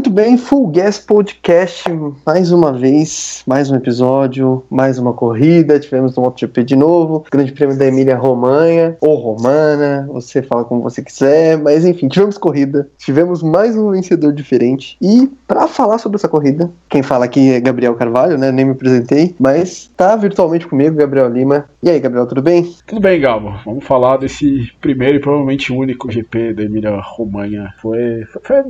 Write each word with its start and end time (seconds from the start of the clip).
Muito 0.00 0.08
bem, 0.08 0.38
Full 0.38 0.68
Gas 0.68 0.98
Podcast, 0.98 1.84
mais 2.26 2.50
uma 2.50 2.72
vez, 2.72 3.42
mais 3.46 3.70
um 3.70 3.76
episódio, 3.76 4.64
mais 4.70 4.98
uma 4.98 5.12
corrida, 5.12 5.78
tivemos 5.78 6.16
no 6.16 6.22
MotoGP 6.22 6.64
de 6.64 6.74
novo, 6.74 7.26
Grande 7.30 7.52
Prêmio 7.52 7.76
da 7.76 7.84
Emília 7.84 8.16
Romanha, 8.16 8.96
ou 8.98 9.16
Romana, 9.16 10.08
você 10.10 10.40
fala 10.40 10.64
como 10.64 10.80
você 10.80 11.02
quiser, 11.02 11.58
mas 11.58 11.84
enfim, 11.84 12.08
tivemos 12.08 12.38
corrida, 12.38 12.88
tivemos 12.96 13.42
mais 13.42 13.76
um 13.76 13.90
vencedor 13.90 14.32
diferente, 14.32 14.96
e 15.02 15.30
para 15.46 15.68
falar 15.68 15.98
sobre 15.98 16.16
essa 16.16 16.28
corrida, 16.28 16.70
quem 16.88 17.02
fala 17.02 17.26
aqui 17.26 17.52
é 17.52 17.60
Gabriel 17.60 17.94
Carvalho, 17.94 18.38
né, 18.38 18.50
nem 18.50 18.64
me 18.64 18.72
apresentei, 18.72 19.34
mas 19.38 19.90
tá 19.98 20.16
virtualmente 20.16 20.66
comigo, 20.66 20.96
Gabriel 20.96 21.28
Lima. 21.28 21.66
E 21.82 21.90
aí, 21.90 22.00
Gabriel, 22.00 22.26
tudo 22.26 22.40
bem? 22.40 22.72
Tudo 22.86 23.02
bem, 23.02 23.20
Gabo, 23.20 23.52
vamos 23.66 23.84
falar 23.84 24.16
desse 24.16 24.72
primeiro 24.80 25.18
e 25.18 25.20
provavelmente 25.20 25.70
único 25.74 26.10
GP 26.10 26.54
da 26.54 26.62
Emília 26.62 26.98
Romanha, 27.02 27.74
foi, 27.82 28.24
foi 28.42 28.62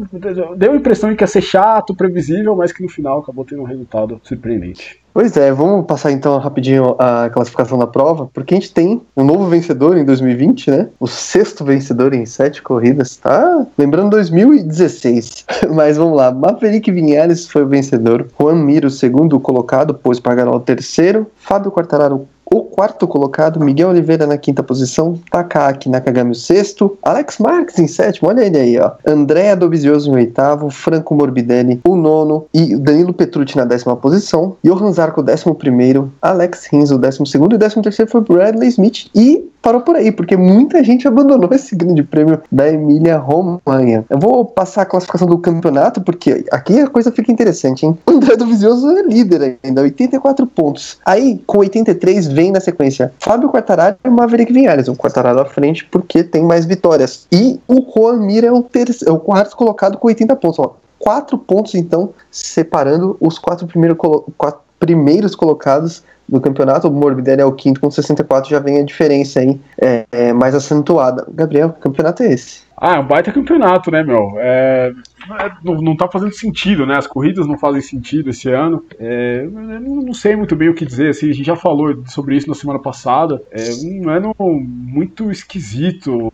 deu 0.57 0.73
a 0.73 0.77
impressão 0.77 1.13
que 1.21 1.25
ia 1.25 1.29
ser 1.29 1.43
chato, 1.43 1.95
previsível, 1.95 2.57
mas 2.57 2.73
que 2.73 2.83
no 2.83 2.89
final 2.89 3.19
acabou 3.19 3.45
tendo 3.45 3.61
um 3.61 3.67
resultado 3.67 4.19
surpreendente. 4.25 4.99
Pois 5.13 5.37
é, 5.37 5.53
vamos 5.53 5.85
passar 5.87 6.13
então 6.13 6.39
rapidinho 6.39 6.95
a 6.99 7.29
classificação 7.29 7.77
da 7.77 7.87
prova, 7.87 8.31
porque 8.33 8.55
a 8.55 8.57
gente 8.57 8.73
tem 8.73 9.03
um 9.15 9.25
novo 9.25 9.47
vencedor 9.47 9.99
em 9.99 10.05
2020, 10.05 10.71
né? 10.71 10.89
O 10.99 11.07
sexto 11.07 11.65
vencedor 11.65 12.15
em 12.15 12.25
sete 12.25 12.63
corridas, 12.63 13.17
tá? 13.17 13.67
Lembrando 13.77 14.11
2016. 14.11 15.45
Mas 15.75 15.99
vamos 15.99 16.17
lá, 16.17 16.33
Maverick 16.33 16.91
Vinhares 16.91 17.47
foi 17.47 17.65
o 17.65 17.69
vencedor, 17.69 18.29
Juan 18.41 18.55
Miro, 18.55 18.89
segundo 18.89 19.39
colocado, 19.39 19.99
Pagaró 20.23 20.57
o 20.57 20.61
terceiro, 20.61 21.27
Fábio 21.37 21.71
Quartararo 21.71 22.27
o 22.53 22.63
quarto 22.63 23.07
colocado, 23.07 23.61
Miguel 23.61 23.91
Oliveira 23.91 24.27
na 24.27 24.37
quinta 24.37 24.63
posição, 24.63 25.19
Takaki 25.31 25.89
Nakagami 25.89 26.33
o 26.33 26.35
sexto, 26.35 26.99
Alex 27.03 27.39
Marques 27.39 27.79
em 27.79 27.87
sétimo, 27.87 28.29
olha 28.29 28.45
ele 28.45 28.59
aí, 28.59 28.79
ó. 28.79 28.93
Andréa 29.07 29.57
Dovizioso 29.57 30.11
em 30.11 30.15
oitavo, 30.15 30.69
Franco 30.71 31.15
Morbidelli 31.15 31.81
o 31.87 31.97
nono 31.97 32.47
e 32.53 32.77
Danilo 32.77 33.13
Petrucci 33.13 33.57
na 33.57 33.65
décima 33.65 33.97
posição, 33.97 34.57
Johan 34.65 34.93
Zarco 34.93 35.23
décimo 35.23 35.55
primeiro, 35.55 36.13
Alex 36.21 36.67
Rins 36.67 36.91
o 36.91 36.99
décimo 36.99 37.27
segundo 37.27 37.55
e 37.55 37.59
décimo 37.59 37.83
terceiro 37.83 38.11
foi 38.11 38.21
Bradley 38.21 38.69
Smith 38.69 39.09
e 39.15 39.50
parou 39.63 39.81
por 39.81 39.97
aí, 39.97 40.11
porque 40.11 40.37
muita 40.37 40.83
gente 40.83 41.07
abandonou 41.07 41.49
esse 41.53 41.75
grande 41.77 42.03
prêmio 42.03 42.41
da 42.51 42.69
Emília 42.69 43.17
Romanha. 43.19 44.05
Eu 44.09 44.19
vou 44.19 44.45
passar 44.45 44.83
a 44.83 44.87
classificação 44.87 45.29
do 45.29 45.39
campeonato, 45.39 46.01
porque 46.01 46.45
aqui 46.51 46.81
a 46.81 46.87
coisa 46.87 47.13
fica 47.13 47.33
interessante, 47.33 47.87
hein? 47.87 47.99
O 48.11 48.23
André 48.23 48.37
do 48.37 48.47
Vizioso 48.47 48.91
é 48.91 49.03
líder 49.03 49.59
ainda, 49.65 49.83
84 49.83 50.47
pontos. 50.47 50.99
Aí, 51.07 51.43
com 51.47 51.59
83, 51.59 52.29
vem 52.29 52.53
na 52.53 52.61
sequência 52.61 53.13
Fábio 53.19 53.49
Quartararo 53.49 53.97
e 54.05 54.11
Maverick 54.11 54.53
Vinhares. 54.53 54.89
O 54.89 54.95
Quartararo 54.95 55.41
à 55.41 55.45
frente 55.47 55.87
porque 55.87 56.23
tem 56.23 56.43
mais 56.43 56.67
vitórias. 56.67 57.27
E 57.33 57.59
o 57.67 57.83
Juan 57.91 58.19
Mir 58.19 58.45
é 58.45 58.53
o, 58.53 58.63
terceiro, 58.63 59.11
é 59.11 59.17
o 59.17 59.19
quarto 59.19 59.57
colocado 59.57 59.97
com 59.97 60.09
80 60.09 60.37
pontos. 60.37 60.59
Ó, 60.59 60.77
quatro 60.99 61.39
pontos, 61.39 61.75
então, 61.75 62.11
separando 62.31 63.17
os 63.21 63.39
quatro, 63.39 63.67
primeiro 63.67 63.97
quatro 63.97 64.61
primeiros 64.81 65.37
colocados 65.37 66.03
do 66.31 66.41
campeonato. 66.41 66.89
O 66.89 66.93
Morbidelli 66.93 67.43
é 67.43 67.45
o 67.45 67.53
quinto 67.53 67.81
com 67.81 67.91
64, 67.91 68.49
já 68.49 68.61
vem 68.61 68.81
a 68.81 68.85
diferença 68.85 69.41
aí 69.41 69.61
é, 69.81 70.07
é, 70.13 70.33
mais 70.33 70.55
acentuada. 70.55 71.27
Gabriel, 71.33 71.71
que 71.73 71.81
campeonato 71.81 72.23
é 72.23 72.33
esse? 72.33 72.63
Ah, 72.77 72.97
é 72.97 72.99
um 72.99 73.07
baita 73.07 73.31
campeonato, 73.31 73.91
né, 73.91 74.03
meu? 74.03 74.33
É, 74.39 74.91
é, 75.39 75.51
não, 75.63 75.75
não 75.83 75.95
tá 75.95 76.09
fazendo 76.09 76.33
sentido, 76.33 76.87
né? 76.87 76.97
As 76.97 77.07
corridas 77.07 77.47
não 77.47 77.59
fazem 77.59 77.83
sentido 77.83 78.31
esse 78.31 78.49
ano. 78.49 78.83
É, 78.99 79.43
não, 79.45 80.15
sei 80.15 80.35
muito 80.35 80.57
bem 80.57 80.71
o 80.71 80.75
que 80.75 80.87
dizer, 80.87 81.11
assim, 81.11 81.29
a 81.29 81.35
gente 81.35 81.45
já 81.45 81.57
falou 81.57 82.03
sobre 82.07 82.37
isso 82.37 82.49
na 82.49 82.55
semana 82.55 82.79
passada. 82.79 83.43
É 83.51 83.71
um 83.85 84.09
ano 84.09 84.35
muito 84.41 85.31
esquisito 85.31 86.33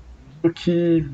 que 0.53 1.05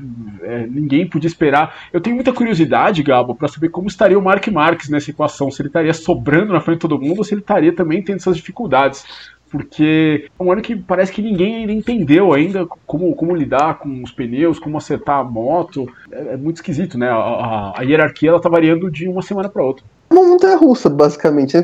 é, 0.41 0.67
ninguém 0.67 1.07
podia 1.07 1.27
esperar. 1.27 1.75
Eu 1.91 2.01
tenho 2.01 2.15
muita 2.15 2.33
curiosidade, 2.33 3.03
Gabo, 3.03 3.35
para 3.35 3.47
saber 3.47 3.69
como 3.69 3.87
estaria 3.87 4.17
o 4.17 4.21
Mark 4.21 4.47
Marques 4.47 4.89
nessa 4.89 5.11
equação. 5.11 5.51
Se 5.51 5.61
ele 5.61 5.69
estaria 5.69 5.93
sobrando 5.93 6.53
na 6.53 6.61
frente 6.61 6.77
de 6.77 6.81
todo 6.81 6.99
mundo 6.99 7.19
ou 7.19 7.23
se 7.23 7.33
ele 7.33 7.41
estaria 7.41 7.73
também 7.73 8.01
tendo 8.01 8.17
essas 8.17 8.35
dificuldades. 8.35 9.05
Porque 9.49 10.27
é 10.39 10.43
um 10.43 10.51
ano 10.51 10.63
que 10.63 10.75
parece 10.75 11.11
que 11.11 11.21
ninguém 11.21 11.57
ainda 11.57 11.71
entendeu 11.71 12.33
ainda 12.33 12.65
como, 12.87 13.13
como 13.15 13.35
lidar 13.35 13.77
com 13.77 14.01
os 14.01 14.11
pneus, 14.11 14.57
como 14.57 14.77
acertar 14.77 15.19
a 15.19 15.23
moto. 15.23 15.87
É, 16.11 16.33
é 16.33 16.37
muito 16.37 16.57
esquisito, 16.57 16.97
né? 16.97 17.09
A, 17.09 17.15
a, 17.15 17.79
a 17.79 17.83
hierarquia 17.83 18.29
ela 18.29 18.41
tá 18.41 18.49
variando 18.49 18.89
de 18.89 19.07
uma 19.07 19.21
semana 19.21 19.47
para 19.49 19.63
outra. 19.63 19.85
Uma 20.09 20.23
montanha 20.23 20.57
russa, 20.57 20.89
basicamente. 20.89 21.55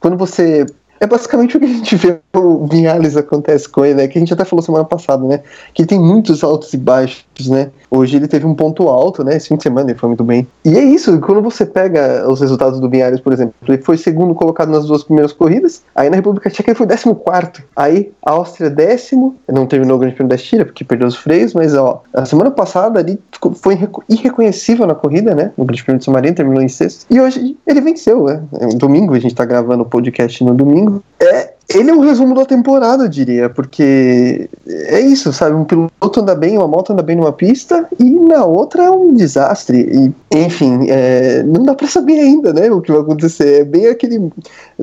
Quando 0.00 0.16
você 0.16 0.66
é 1.00 1.06
basicamente 1.06 1.56
o 1.56 1.60
que 1.60 1.66
a 1.66 1.68
gente 1.68 1.96
vê 1.96 2.18
o 2.34 2.66
Vinhales 2.66 3.16
acontece 3.16 3.68
com 3.68 3.84
ele, 3.84 3.94
né? 3.94 4.08
Que 4.08 4.18
a 4.18 4.20
gente 4.20 4.32
até 4.32 4.44
falou 4.44 4.62
semana 4.62 4.84
passada, 4.84 5.24
né? 5.24 5.42
Que 5.72 5.82
ele 5.82 5.88
tem 5.88 5.98
muitos 5.98 6.42
altos 6.42 6.72
e 6.74 6.76
baixos, 6.76 7.24
né? 7.46 7.70
Hoje 7.90 8.16
ele 8.16 8.26
teve 8.26 8.46
um 8.46 8.54
ponto 8.54 8.88
alto, 8.88 9.22
né? 9.22 9.36
Esse 9.36 9.48
fim 9.48 9.56
de 9.56 9.62
semana 9.62 9.90
ele 9.90 9.98
foi 9.98 10.08
muito 10.08 10.24
bem. 10.24 10.46
E 10.64 10.76
é 10.76 10.82
isso, 10.82 11.20
quando 11.20 11.42
você 11.42 11.64
pega 11.64 12.26
os 12.28 12.40
resultados 12.40 12.80
do 12.80 12.88
Vinhales, 12.88 13.20
por 13.20 13.32
exemplo, 13.32 13.54
ele 13.68 13.78
foi 13.78 13.96
segundo 13.96 14.34
colocado 14.34 14.70
nas 14.70 14.86
duas 14.86 15.04
primeiras 15.04 15.32
corridas, 15.32 15.82
aí 15.94 16.10
na 16.10 16.16
República 16.16 16.50
Tcheca 16.50 16.70
ele 16.70 16.78
foi 16.78 16.86
décimo 16.86 17.14
quarto. 17.14 17.62
Aí 17.76 18.10
a 18.24 18.32
Áustria 18.32 18.70
décimo, 18.70 19.36
não 19.46 19.66
terminou 19.66 19.96
o 19.96 20.00
Grande 20.00 20.14
Prêmio 20.14 20.30
da 20.30 20.36
Estíria, 20.36 20.64
porque 20.64 20.84
perdeu 20.84 21.06
os 21.06 21.16
freios, 21.16 21.54
mas 21.54 21.74
ó, 21.74 22.02
a 22.12 22.24
semana 22.24 22.50
passada 22.50 23.00
ele 23.00 23.18
foi 23.56 23.78
irreconhecível 24.08 24.86
na 24.86 24.94
corrida, 24.94 25.34
né? 25.34 25.52
No 25.56 25.64
Grande 25.64 25.84
Prêmio 25.84 25.98
de 25.98 26.04
São 26.04 26.14
Marino, 26.14 26.34
terminou 26.34 26.62
em 26.62 26.68
sexto. 26.68 27.06
E 27.10 27.20
hoje 27.20 27.56
ele 27.66 27.80
venceu, 27.80 28.24
né? 28.24 28.42
Domingo, 28.76 29.14
a 29.14 29.18
gente 29.18 29.34
tá 29.34 29.44
gravando 29.44 29.82
o 29.82 29.86
podcast 29.86 30.42
no 30.42 30.54
domingo 30.54 31.02
é, 31.20 31.52
ele 31.68 31.90
é 31.90 31.94
um 31.94 32.00
resumo 32.00 32.34
da 32.34 32.46
temporada, 32.46 33.04
eu 33.04 33.08
diria, 33.08 33.50
porque 33.50 34.48
é 34.66 35.00
isso, 35.00 35.32
sabe? 35.34 35.54
Um 35.54 35.64
piloto 35.64 36.20
anda 36.20 36.34
bem, 36.34 36.56
uma 36.56 36.66
moto 36.66 36.94
anda 36.94 37.02
bem 37.02 37.14
numa 37.14 37.32
pista 37.32 37.86
e 37.98 38.04
na 38.04 38.42
outra 38.44 38.84
é 38.84 38.90
um 38.90 39.14
desastre. 39.14 39.80
E, 39.80 40.14
enfim, 40.34 40.88
é, 40.88 41.42
não 41.42 41.64
dá 41.64 41.74
para 41.74 41.86
saber 41.86 42.20
ainda, 42.20 42.54
né? 42.54 42.70
O 42.70 42.80
que 42.80 42.90
vai 42.90 43.02
acontecer. 43.02 43.60
É 43.60 43.64
bem 43.64 43.86
aquele. 43.86 44.32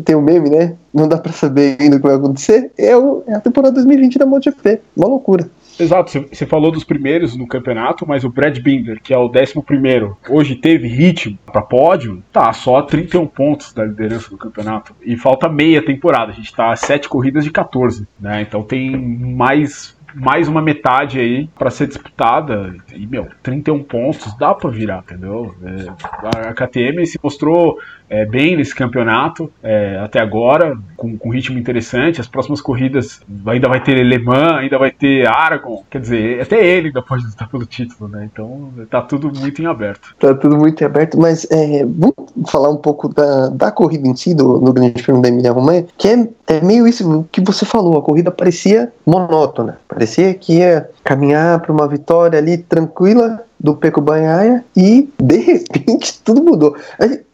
Tem 0.04 0.16
um 0.16 0.22
meme, 0.22 0.52
né? 0.52 0.74
Não 0.94 1.08
dá 1.08 1.18
para 1.18 1.34
saber 1.34 1.76
ainda 1.80 1.96
o 1.96 2.00
que 2.00 2.08
vai 2.08 2.16
acontecer. 2.18 2.72
É, 2.78 2.96
o, 2.96 3.24
é 3.26 3.34
a 3.34 3.40
temporada 3.40 3.74
2020 3.74 4.20
da 4.20 4.26
MotoGP. 4.28 4.80
Uma 4.96 5.08
loucura. 5.08 5.50
Exato, 5.80 6.28
você 6.32 6.46
falou 6.46 6.72
dos 6.72 6.84
primeiros 6.84 7.36
no 7.36 7.48
campeonato, 7.48 8.08
mas 8.08 8.24
o 8.24 8.30
Brad 8.30 8.58
Binder, 8.60 9.02
que 9.02 9.14
é 9.14 9.18
o 9.18 9.28
décimo 9.28 9.62
primeiro, 9.62 10.18
hoje 10.30 10.56
teve 10.56 10.88
ritmo 10.88 11.38
para 11.46 11.62
pódio, 11.62 12.24
tá 12.32 12.52
só 12.54 12.82
31 12.82 13.28
pontos 13.28 13.74
da 13.74 13.84
liderança 13.84 14.30
do 14.30 14.38
campeonato. 14.38 14.96
E 15.02 15.18
falta 15.18 15.50
meia 15.50 15.84
temporada, 15.84 16.32
a 16.32 16.36
gente 16.36 16.54
tá 16.54 16.72
a 16.72 16.76
7 16.76 17.10
corridas 17.10 17.44
de 17.44 17.52
14, 17.52 18.08
né? 18.20 18.42
Então 18.42 18.64
tem 18.64 18.96
mais 18.96 19.96
mais 20.16 20.48
uma 20.48 20.62
metade 20.62 21.20
aí 21.20 21.50
para 21.60 21.70
ser 21.70 21.88
disputada. 21.88 22.74
E, 22.94 23.06
meu, 23.06 23.28
31 23.44 23.84
pontos 23.84 24.34
dá 24.38 24.54
para 24.54 24.70
virar, 24.70 25.00
entendeu? 25.00 25.54
É, 25.62 26.50
a 26.50 26.54
KTM 26.54 27.06
se 27.06 27.20
mostrou 27.22 27.78
é, 28.10 28.26
bem 28.26 28.56
nesse 28.56 28.74
campeonato 28.74 29.52
é, 29.64 29.98
até 30.04 30.20
agora, 30.20 30.78
com, 30.96 31.18
com 31.18 31.30
ritmo 31.30 31.58
interessante. 31.58 32.22
As 32.22 32.28
próximas 32.28 32.62
corridas 32.62 33.22
ainda 33.46 33.68
vai 33.68 33.82
ter 33.82 34.02
Le 34.04 34.20
Mans, 34.20 34.54
ainda 34.54 34.78
vai 34.78 34.92
ter 34.92 35.28
Aragon. 35.28 35.84
Quer 35.90 36.02
dizer, 36.02 36.42
até 36.42 36.66
ele 36.66 36.88
ainda 36.88 37.02
pode 37.02 37.26
estar 37.26 37.48
pelo 37.48 37.66
título, 37.66 38.10
né? 38.10 38.30
Então 38.32 38.70
tá 38.90 39.02
tudo 39.02 39.32
muito 39.40 39.62
em 39.62 39.66
aberto. 39.66 40.16
Tá 40.20 40.34
tudo 40.34 40.58
muito 40.58 40.82
em 40.82 40.86
aberto, 40.86 41.20
mas 41.20 41.48
é, 41.52 41.86
vamos 41.86 42.16
falar 42.50 42.70
um 42.70 42.78
pouco 42.78 43.08
da, 43.08 43.50
da 43.50 43.72
corrida 43.72 44.08
em 44.08 44.16
si, 44.16 44.34
do, 44.34 44.60
no 44.60 44.74
Grande 44.74 45.02
Prêmio 45.02 45.22
da 45.22 45.30
Emília 45.30 45.52
Romanha, 45.52 45.86
que 45.98 46.08
é, 46.08 46.28
é 46.48 46.62
meio 46.62 46.88
isso 46.88 47.28
que 47.32 47.42
você 47.42 47.66
falou. 47.66 47.98
A 47.98 48.02
corrida 48.02 48.32
parecia 48.32 48.92
monótona, 49.06 49.80
parecia 49.88 50.34
que 50.34 50.58
ia 50.58 50.90
caminhar 51.04 51.60
para 51.60 51.72
uma 51.72 51.88
vitória 51.88 52.40
ali 52.40 52.58
tranquila 52.58 53.44
do 53.66 53.76
Peco 53.76 54.00
Banhaia 54.00 54.64
e 54.78 55.10
de 55.20 55.38
repente 55.38 56.22
tudo 56.24 56.44
mudou. 56.44 56.78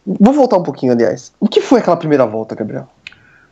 Vou 0.06 0.34
voltar 0.34 0.58
um 0.58 0.64
pouquinho, 0.64 0.94
aliás. 0.94 1.34
O 1.40 1.48
que 1.48 1.60
foi 1.60 1.80
aquela 1.80 1.98
primeira 1.98 2.26
volta, 2.26 2.56
Gabriel? 2.56 2.88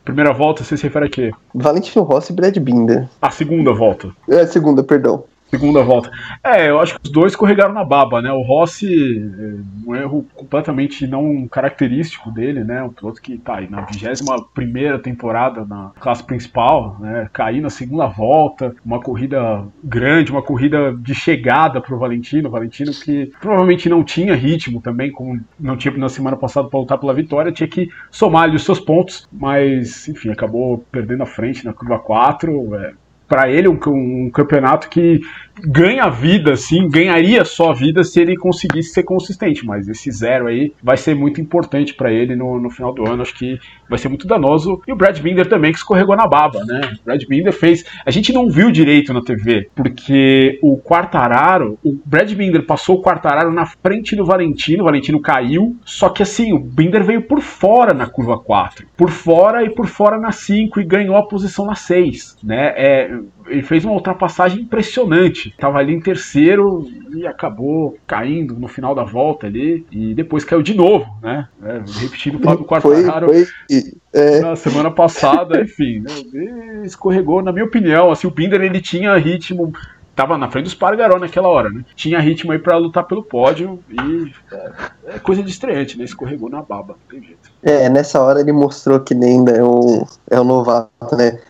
Primeira 0.02 0.32
volta, 0.32 0.64
você 0.64 0.78
se 0.78 0.84
refere 0.84 1.04
a 1.04 1.10
quê? 1.10 1.30
Valentino 1.54 2.02
Rossi 2.02 2.32
e 2.32 2.34
Brad 2.34 2.56
Binder. 2.56 3.06
A 3.20 3.30
segunda 3.30 3.74
volta. 3.74 4.08
É, 4.26 4.40
a 4.40 4.46
segunda, 4.46 4.82
perdão. 4.82 5.24
Segunda 5.50 5.82
volta. 5.82 6.10
É, 6.44 6.70
eu 6.70 6.78
acho 6.78 6.94
que 6.94 7.00
os 7.04 7.10
dois 7.10 7.32
escorregaram 7.32 7.74
na 7.74 7.84
baba, 7.84 8.22
né? 8.22 8.32
O 8.32 8.40
Rossi, 8.40 9.18
é, 9.18 9.88
um 9.88 9.96
erro 9.96 10.24
completamente 10.34 11.06
não 11.08 11.48
característico 11.48 12.30
dele, 12.30 12.62
né? 12.62 12.82
Um 12.84 12.90
piloto 12.90 13.20
que 13.20 13.36
tá 13.36 13.56
aí 13.56 13.68
na 13.68 13.80
21 13.82 14.98
temporada 15.02 15.64
na 15.64 15.90
classe 15.98 16.22
principal, 16.22 16.96
né? 17.00 17.28
Cair 17.32 17.60
na 17.60 17.68
segunda 17.68 18.06
volta, 18.06 18.74
uma 18.84 19.00
corrida 19.00 19.64
grande, 19.82 20.30
uma 20.30 20.42
corrida 20.42 20.96
de 20.96 21.14
chegada 21.14 21.80
pro 21.80 21.98
Valentino. 21.98 22.48
Valentino 22.48 22.92
que 22.92 23.32
provavelmente 23.40 23.88
não 23.88 24.04
tinha 24.04 24.34
ritmo 24.34 24.80
também, 24.80 25.10
como 25.10 25.40
não 25.58 25.76
tinha 25.76 25.96
na 25.96 26.08
semana 26.08 26.36
passada 26.36 26.68
para 26.68 26.78
lutar 26.78 26.98
pela 26.98 27.12
vitória, 27.12 27.50
tinha 27.50 27.68
que 27.68 27.88
somar 28.10 28.44
ali 28.44 28.54
os 28.54 28.64
seus 28.64 28.78
pontos, 28.78 29.28
mas 29.32 30.08
enfim, 30.08 30.30
acabou 30.30 30.78
perdendo 30.92 31.24
a 31.24 31.26
frente 31.26 31.64
na 31.64 31.72
curva 31.72 31.98
4. 31.98 32.74
É, 32.76 32.92
para 33.30 33.48
ele 33.48 33.68
um, 33.68 33.78
um, 33.86 34.28
campeonato 34.28 34.88
que 34.88 35.20
ganha 35.64 36.08
vida, 36.08 36.56
sim, 36.56 36.88
ganharia 36.88 37.44
só 37.44 37.72
vida 37.72 38.02
se 38.02 38.20
ele 38.20 38.36
conseguisse 38.36 38.90
ser 38.90 39.04
consistente, 39.04 39.64
mas 39.64 39.88
esse 39.88 40.10
zero 40.10 40.48
aí 40.48 40.72
vai 40.82 40.96
ser 40.96 41.14
muito 41.14 41.40
importante 41.40 41.94
para 41.94 42.10
ele 42.10 42.34
no, 42.34 42.58
no 42.58 42.70
final 42.70 42.92
do 42.92 43.06
ano, 43.06 43.22
acho 43.22 43.34
que 43.34 43.60
vai 43.88 43.98
ser 43.98 44.08
muito 44.08 44.26
danoso. 44.26 44.82
E 44.86 44.92
o 44.92 44.96
Brad 44.96 45.18
Binder 45.20 45.48
também, 45.48 45.70
que 45.70 45.78
escorregou 45.78 46.16
na 46.16 46.26
baba, 46.26 46.64
né? 46.64 46.80
O 47.00 47.04
Brad 47.04 47.22
Binder 47.24 47.52
fez. 47.52 47.84
A 48.04 48.10
gente 48.10 48.32
não 48.32 48.48
viu 48.48 48.70
direito 48.70 49.12
na 49.12 49.22
TV, 49.22 49.68
porque 49.76 50.58
o 50.62 50.78
Quartararo, 50.78 51.78
o 51.84 51.96
Brad 52.04 52.32
Binder 52.32 52.64
passou 52.64 52.96
o 52.96 53.02
Quartararo 53.02 53.52
na 53.52 53.66
frente 53.66 54.16
do 54.16 54.24
Valentino, 54.24 54.82
o 54.82 54.86
Valentino 54.86 55.20
caiu, 55.20 55.76
só 55.84 56.08
que 56.08 56.22
assim, 56.22 56.52
o 56.52 56.58
Binder 56.58 57.04
veio 57.04 57.22
por 57.22 57.40
fora 57.40 57.92
na 57.92 58.06
curva 58.06 58.38
4, 58.38 58.86
por 58.96 59.10
fora 59.10 59.62
e 59.62 59.70
por 59.70 59.86
fora 59.86 60.18
na 60.18 60.32
5 60.32 60.80
e 60.80 60.84
ganhou 60.84 61.16
a 61.16 61.26
posição 61.26 61.66
na 61.66 61.74
6, 61.74 62.38
né? 62.42 62.72
É, 62.76 63.19
ele 63.46 63.62
fez 63.62 63.84
uma 63.84 63.94
ultrapassagem 63.94 64.62
impressionante. 64.62 65.54
Tava 65.58 65.78
ali 65.78 65.94
em 65.94 66.00
terceiro 66.00 66.86
e 67.14 67.26
acabou 67.26 67.96
caindo 68.06 68.54
no 68.54 68.68
final 68.68 68.94
da 68.94 69.04
volta 69.04 69.46
ali. 69.46 69.86
E 69.90 70.14
depois 70.14 70.44
caiu 70.44 70.62
de 70.62 70.74
novo, 70.74 71.06
né? 71.22 71.48
É, 71.62 71.80
repetindo 72.00 72.36
o 72.36 72.42
Fábio 72.42 72.64
Quartararo 72.64 73.28
foi, 73.28 73.44
foi, 73.44 73.92
é... 74.12 74.40
na 74.40 74.56
semana 74.56 74.90
passada, 74.90 75.60
enfim. 75.60 76.00
Né? 76.00 76.82
Escorregou, 76.84 77.42
na 77.42 77.52
minha 77.52 77.64
opinião. 77.64 78.10
Assim, 78.10 78.26
o 78.26 78.30
Binder 78.30 78.60
ele 78.60 78.80
tinha 78.80 79.16
ritmo 79.16 79.72
tava 80.20 80.36
na 80.36 80.50
frente 80.50 80.64
dos 80.64 80.74
Pargaró 80.74 81.18
naquela 81.18 81.48
hora, 81.48 81.70
né? 81.70 81.82
Tinha 81.94 82.20
ritmo 82.20 82.52
aí 82.52 82.58
para 82.58 82.76
lutar 82.76 83.04
pelo 83.04 83.22
pódio 83.22 83.78
e 83.88 84.30
é, 84.52 84.72
é, 85.06 85.18
coisa 85.18 85.42
de 85.42 85.50
estreante, 85.50 85.96
né? 85.96 86.04
Escorregou 86.04 86.50
na 86.50 86.60
baba, 86.60 86.94
não 87.00 87.08
tem 87.08 87.26
jeito. 87.26 87.50
É, 87.62 87.88
nessa 87.88 88.20
hora 88.20 88.40
ele 88.40 88.52
mostrou 88.52 89.00
que 89.00 89.14
nem 89.14 89.42
é 89.48 89.64
um, 89.64 90.04
é 90.30 90.38
um 90.38 90.44
novato, 90.44 91.16
né? 91.16 91.40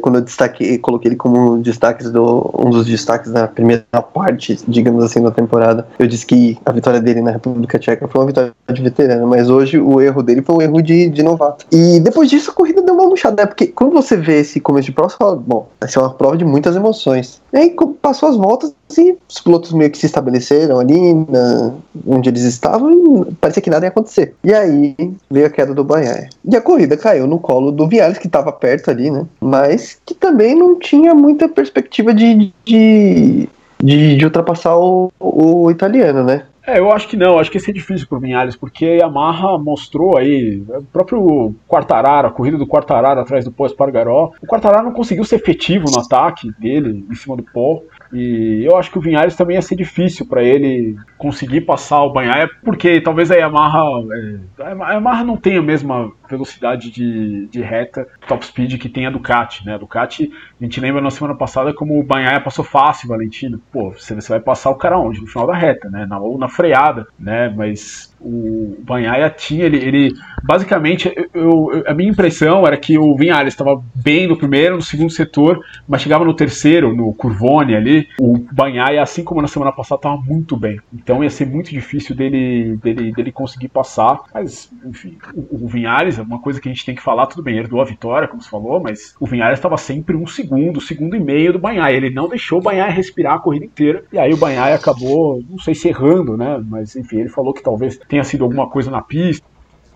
Quando 0.00 0.16
eu 0.16 0.20
destaquei, 0.22 0.78
coloquei 0.78 1.10
ele 1.10 1.16
como 1.16 1.58
destaques 1.58 2.10
do, 2.10 2.50
um 2.58 2.70
dos 2.70 2.86
destaques 2.86 3.30
da 3.30 3.48
primeira 3.48 3.84
parte, 4.14 4.58
digamos 4.68 5.04
assim, 5.04 5.22
da 5.22 5.30
temporada, 5.30 5.86
eu 5.98 6.06
disse 6.06 6.26
que 6.26 6.58
a 6.64 6.72
vitória 6.72 7.00
dele 7.00 7.20
na 7.20 7.30
República 7.30 7.78
Tcheca 7.78 8.06
foi 8.08 8.20
uma 8.20 8.26
vitória 8.26 8.52
de 8.72 8.82
veterano, 8.82 9.26
mas 9.26 9.48
hoje 9.48 9.78
o 9.78 10.00
erro 10.00 10.22
dele 10.22 10.42
foi 10.42 10.56
um 10.56 10.62
erro 10.62 10.82
de, 10.82 11.08
de 11.08 11.22
novato. 11.22 11.66
E 11.72 12.00
depois 12.00 12.28
disso 12.28 12.50
a 12.50 12.54
corrida 12.54 12.82
deu 12.82 12.94
uma 12.94 13.06
murchada, 13.06 13.42
né? 13.42 13.46
Porque 13.46 13.68
quando 13.68 13.92
você 13.92 14.16
vê 14.16 14.40
esse 14.40 14.60
começo 14.60 14.86
de 14.86 14.92
prova, 14.92 15.10
você 15.10 15.16
fala, 15.16 15.36
bom, 15.36 15.68
vai 15.80 15.88
ser 15.88 15.98
uma 15.98 16.12
prova 16.12 16.36
de 16.36 16.44
muitas 16.44 16.76
emoções. 16.76 17.40
E 17.52 17.56
aí 17.56 17.76
passou 18.00 18.28
as 18.28 18.36
voltas 18.36 18.74
e 18.98 19.16
os 19.28 19.40
pilotos 19.40 19.72
meio 19.72 19.90
que 19.90 19.98
se 19.98 20.06
estabeleceram 20.06 20.78
ali 20.78 21.14
na, 21.14 21.74
onde 22.06 22.28
eles 22.28 22.42
estavam 22.42 22.92
e 22.92 23.34
parecia 23.34 23.62
que 23.62 23.70
nada 23.70 23.86
ia 23.86 23.90
acontecer. 23.90 24.34
E 24.44 24.52
aí 24.52 24.94
veio 25.30 25.46
a 25.46 25.50
queda 25.50 25.74
do 25.74 25.84
Banhaia. 25.84 26.28
E 26.44 26.56
a 26.56 26.60
corrida 26.60 26.96
caiu 26.96 27.26
no 27.26 27.38
colo 27.38 27.70
do 27.70 27.88
Viales, 27.88 28.18
que 28.18 28.26
estava 28.26 28.52
perto 28.52 28.90
ali, 28.90 29.10
né? 29.10 29.26
Mas 29.40 29.98
que 30.04 30.14
também 30.14 30.54
não 30.54 30.78
tinha 30.78 31.14
muita 31.14 31.48
perspectiva 31.48 32.14
de, 32.14 32.52
de, 32.64 33.48
de, 33.82 34.16
de 34.16 34.24
ultrapassar 34.24 34.76
o, 34.76 35.12
o 35.18 35.70
italiano, 35.70 36.24
né? 36.24 36.44
É, 36.64 36.78
eu 36.78 36.92
acho 36.92 37.08
que 37.08 37.16
não, 37.16 37.38
acho 37.38 37.50
que 37.50 37.56
ia 37.56 37.60
ser 37.64 37.72
difícil 37.72 38.06
pro 38.06 38.20
Vinhales, 38.20 38.54
porque 38.54 38.86
a 38.86 38.94
Yamaha 38.94 39.58
mostrou 39.58 40.16
aí, 40.16 40.62
o 40.68 40.84
próprio 40.92 41.54
Quartararo, 41.68 42.28
a 42.28 42.30
corrida 42.30 42.56
do 42.56 42.66
Quartararo 42.66 43.18
atrás 43.18 43.44
do 43.44 43.50
pós-Pargaró, 43.50 44.32
o 44.40 44.46
Quartararo 44.46 44.84
não 44.84 44.92
conseguiu 44.92 45.24
ser 45.24 45.36
efetivo 45.36 45.90
no 45.90 45.98
ataque 45.98 46.52
dele, 46.60 47.04
em 47.10 47.14
cima 47.16 47.36
do 47.36 47.42
pó, 47.42 47.82
e 48.12 48.62
eu 48.64 48.76
acho 48.76 48.90
que 48.90 48.98
o 48.98 49.00
Vinhares 49.00 49.34
também 49.34 49.56
ia 49.56 49.62
ser 49.62 49.74
difícil 49.74 50.26
para 50.26 50.42
ele 50.42 50.96
conseguir 51.16 51.62
passar 51.62 52.02
o 52.02 52.12
Banhaia, 52.12 52.48
porque 52.62 53.00
talvez 53.00 53.30
a 53.30 53.36
Yamaha, 53.36 53.82
é, 54.12 54.62
a 54.82 54.92
Yamaha 54.92 55.24
não 55.24 55.36
tenha 55.36 55.60
a 55.60 55.62
mesma 55.62 56.12
velocidade 56.28 56.90
de, 56.90 57.46
de 57.46 57.60
reta 57.62 58.06
top 58.28 58.44
speed 58.44 58.78
que 58.78 58.88
tem 58.88 59.06
a 59.06 59.10
Ducati, 59.10 59.64
né? 59.64 59.74
A 59.74 59.78
Ducati, 59.78 60.30
a 60.60 60.64
gente 60.64 60.80
lembra 60.80 61.00
na 61.00 61.10
semana 61.10 61.34
passada 61.34 61.72
como 61.72 61.98
o 61.98 62.02
Banhaia 62.02 62.40
passou 62.40 62.64
fácil, 62.64 63.08
Valentino. 63.08 63.60
Pô, 63.72 63.92
você, 63.92 64.14
você 64.14 64.28
vai 64.28 64.40
passar 64.40 64.70
o 64.70 64.76
cara 64.76 64.98
onde? 64.98 65.20
No 65.20 65.26
final 65.26 65.46
da 65.46 65.54
reta, 65.54 65.88
né? 65.88 66.06
Na, 66.06 66.18
ou 66.18 66.36
na 66.36 66.48
freada, 66.48 67.06
né? 67.18 67.48
Mas 67.48 68.11
o 68.24 68.76
Banhaia 68.80 69.28
tinha, 69.30 69.64
ele, 69.64 69.76
ele 69.76 70.12
basicamente, 70.42 71.12
eu, 71.34 71.84
a 71.86 71.94
minha 71.94 72.10
impressão 72.10 72.66
era 72.66 72.76
que 72.76 72.98
o 72.98 73.14
Vinhares 73.14 73.52
estava 73.52 73.82
bem 73.94 74.26
no 74.26 74.36
primeiro, 74.36 74.76
no 74.76 74.82
segundo 74.82 75.10
setor, 75.10 75.60
mas 75.86 76.02
chegava 76.02 76.24
no 76.24 76.34
terceiro, 76.34 76.94
no 76.94 77.12
Curvone 77.12 77.74
ali, 77.74 78.08
o 78.18 78.38
Banhaia, 78.52 79.02
assim 79.02 79.22
como 79.22 79.42
na 79.42 79.48
semana 79.48 79.72
passada, 79.72 79.98
estava 79.98 80.16
muito 80.16 80.56
bem. 80.56 80.80
Então 80.92 81.22
ia 81.22 81.30
ser 81.30 81.46
muito 81.46 81.70
difícil 81.70 82.14
dele, 82.16 82.76
dele, 82.76 83.12
dele 83.12 83.32
conseguir 83.32 83.68
passar, 83.68 84.20
mas 84.32 84.70
enfim, 84.84 85.16
o, 85.34 85.64
o 85.64 85.68
Vinhares 85.68 86.18
uma 86.18 86.38
coisa 86.38 86.60
que 86.60 86.68
a 86.68 86.72
gente 86.72 86.84
tem 86.84 86.94
que 86.94 87.02
falar, 87.02 87.26
tudo 87.26 87.42
bem, 87.42 87.58
herdou 87.58 87.80
a 87.80 87.84
vitória, 87.84 88.28
como 88.28 88.42
você 88.42 88.48
falou, 88.48 88.80
mas 88.80 89.14
o 89.20 89.26
Vinhares 89.26 89.58
estava 89.58 89.76
sempre 89.76 90.16
um 90.16 90.26
segundo, 90.26 90.80
segundo 90.80 91.16
e 91.16 91.20
meio 91.20 91.52
do 91.52 91.58
Banhaia, 91.58 91.96
ele 91.96 92.10
não 92.10 92.28
deixou 92.28 92.58
o 92.58 92.62
Banhaia 92.62 92.92
respirar 92.92 93.34
a 93.34 93.38
corrida 93.38 93.64
inteira, 93.64 94.04
e 94.12 94.18
aí 94.18 94.32
o 94.32 94.36
Banhaia 94.36 94.74
acabou, 94.74 95.42
não 95.48 95.58
sei 95.58 95.74
se 95.74 95.88
errando, 95.88 96.36
né, 96.36 96.62
mas 96.68 96.96
enfim, 96.96 97.20
ele 97.20 97.28
falou 97.28 97.52
que 97.52 97.62
talvez 97.62 97.98
tenha 98.12 98.24
sido 98.24 98.44
alguma 98.44 98.68
coisa 98.68 98.90
na 98.90 99.00
pista, 99.00 99.46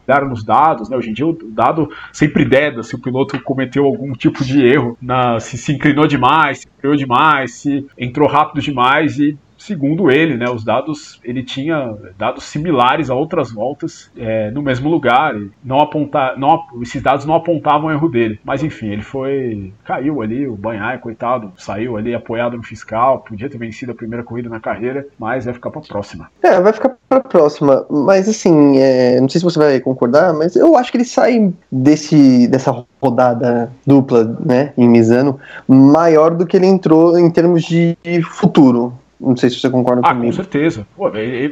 deram 0.06 0.30
nos 0.30 0.42
dados, 0.42 0.88
né? 0.88 0.96
Hoje 0.96 1.10
em 1.10 1.12
dia 1.12 1.26
o 1.26 1.36
dado 1.50 1.90
sempre 2.10 2.46
deda 2.46 2.82
se 2.82 2.94
o 2.94 2.98
piloto 2.98 3.38
cometeu 3.42 3.84
algum 3.84 4.14
tipo 4.14 4.42
de 4.42 4.64
erro, 4.64 4.96
na, 5.02 5.38
se 5.38 5.58
se 5.58 5.74
inclinou 5.74 6.06
demais, 6.06 6.60
se 6.60 6.68
freou 6.78 6.96
demais, 6.96 7.52
se 7.52 7.86
entrou 7.98 8.26
rápido 8.26 8.62
demais 8.62 9.18
e 9.18 9.36
segundo 9.66 10.10
ele, 10.10 10.36
né, 10.36 10.48
os 10.48 10.64
dados 10.64 11.20
ele 11.24 11.42
tinha 11.42 11.94
dados 12.16 12.44
similares 12.44 13.10
a 13.10 13.14
outras 13.14 13.50
voltas 13.50 14.10
é, 14.16 14.50
no 14.50 14.62
mesmo 14.62 14.88
lugar. 14.88 15.34
não 15.64 15.80
apontar, 15.80 16.38
não, 16.38 16.64
esses 16.80 17.02
dados 17.02 17.26
não 17.26 17.34
apontavam 17.34 17.88
o 17.88 17.90
erro 17.90 18.08
dele. 18.08 18.38
Mas 18.44 18.62
enfim, 18.62 18.88
ele 18.88 19.02
foi 19.02 19.72
caiu 19.84 20.22
ali, 20.22 20.46
o 20.46 20.56
Banhai, 20.56 20.98
coitado, 20.98 21.52
saiu 21.56 21.96
ali 21.96 22.14
apoiado 22.14 22.56
no 22.56 22.62
fiscal, 22.62 23.20
podia 23.20 23.50
ter 23.50 23.58
vencido 23.58 23.92
a 23.92 23.94
primeira 23.94 24.22
corrida 24.24 24.48
na 24.48 24.60
carreira, 24.60 25.06
mas 25.18 25.44
vai 25.44 25.54
ficar 25.54 25.70
para 25.70 25.80
próxima. 25.80 26.30
É, 26.42 26.60
vai 26.60 26.72
ficar 26.72 26.96
para 27.08 27.20
próxima. 27.20 27.84
Mas 27.90 28.28
assim, 28.28 28.78
é, 28.78 29.20
não 29.20 29.28
sei 29.28 29.40
se 29.40 29.44
você 29.44 29.58
vai 29.58 29.80
concordar, 29.80 30.32
mas 30.32 30.54
eu 30.54 30.76
acho 30.76 30.90
que 30.90 30.98
ele 30.98 31.04
sai 31.04 31.52
desse 31.70 32.46
dessa 32.46 32.84
rodada 33.00 33.70
dupla, 33.86 34.36
né, 34.44 34.72
em 34.76 34.88
Misano, 34.88 35.38
maior 35.66 36.34
do 36.34 36.46
que 36.46 36.56
ele 36.56 36.66
entrou 36.66 37.18
em 37.18 37.30
termos 37.30 37.62
de 37.64 37.96
futuro. 38.30 38.92
Não 39.18 39.36
sei 39.36 39.48
se 39.50 39.58
você 39.58 39.70
concorda 39.70 40.02
ah, 40.04 40.10
comigo. 40.10 40.26
Com 40.26 40.32
certeza. 40.32 40.86
Pô, 40.94 41.08
ele, 41.08 41.50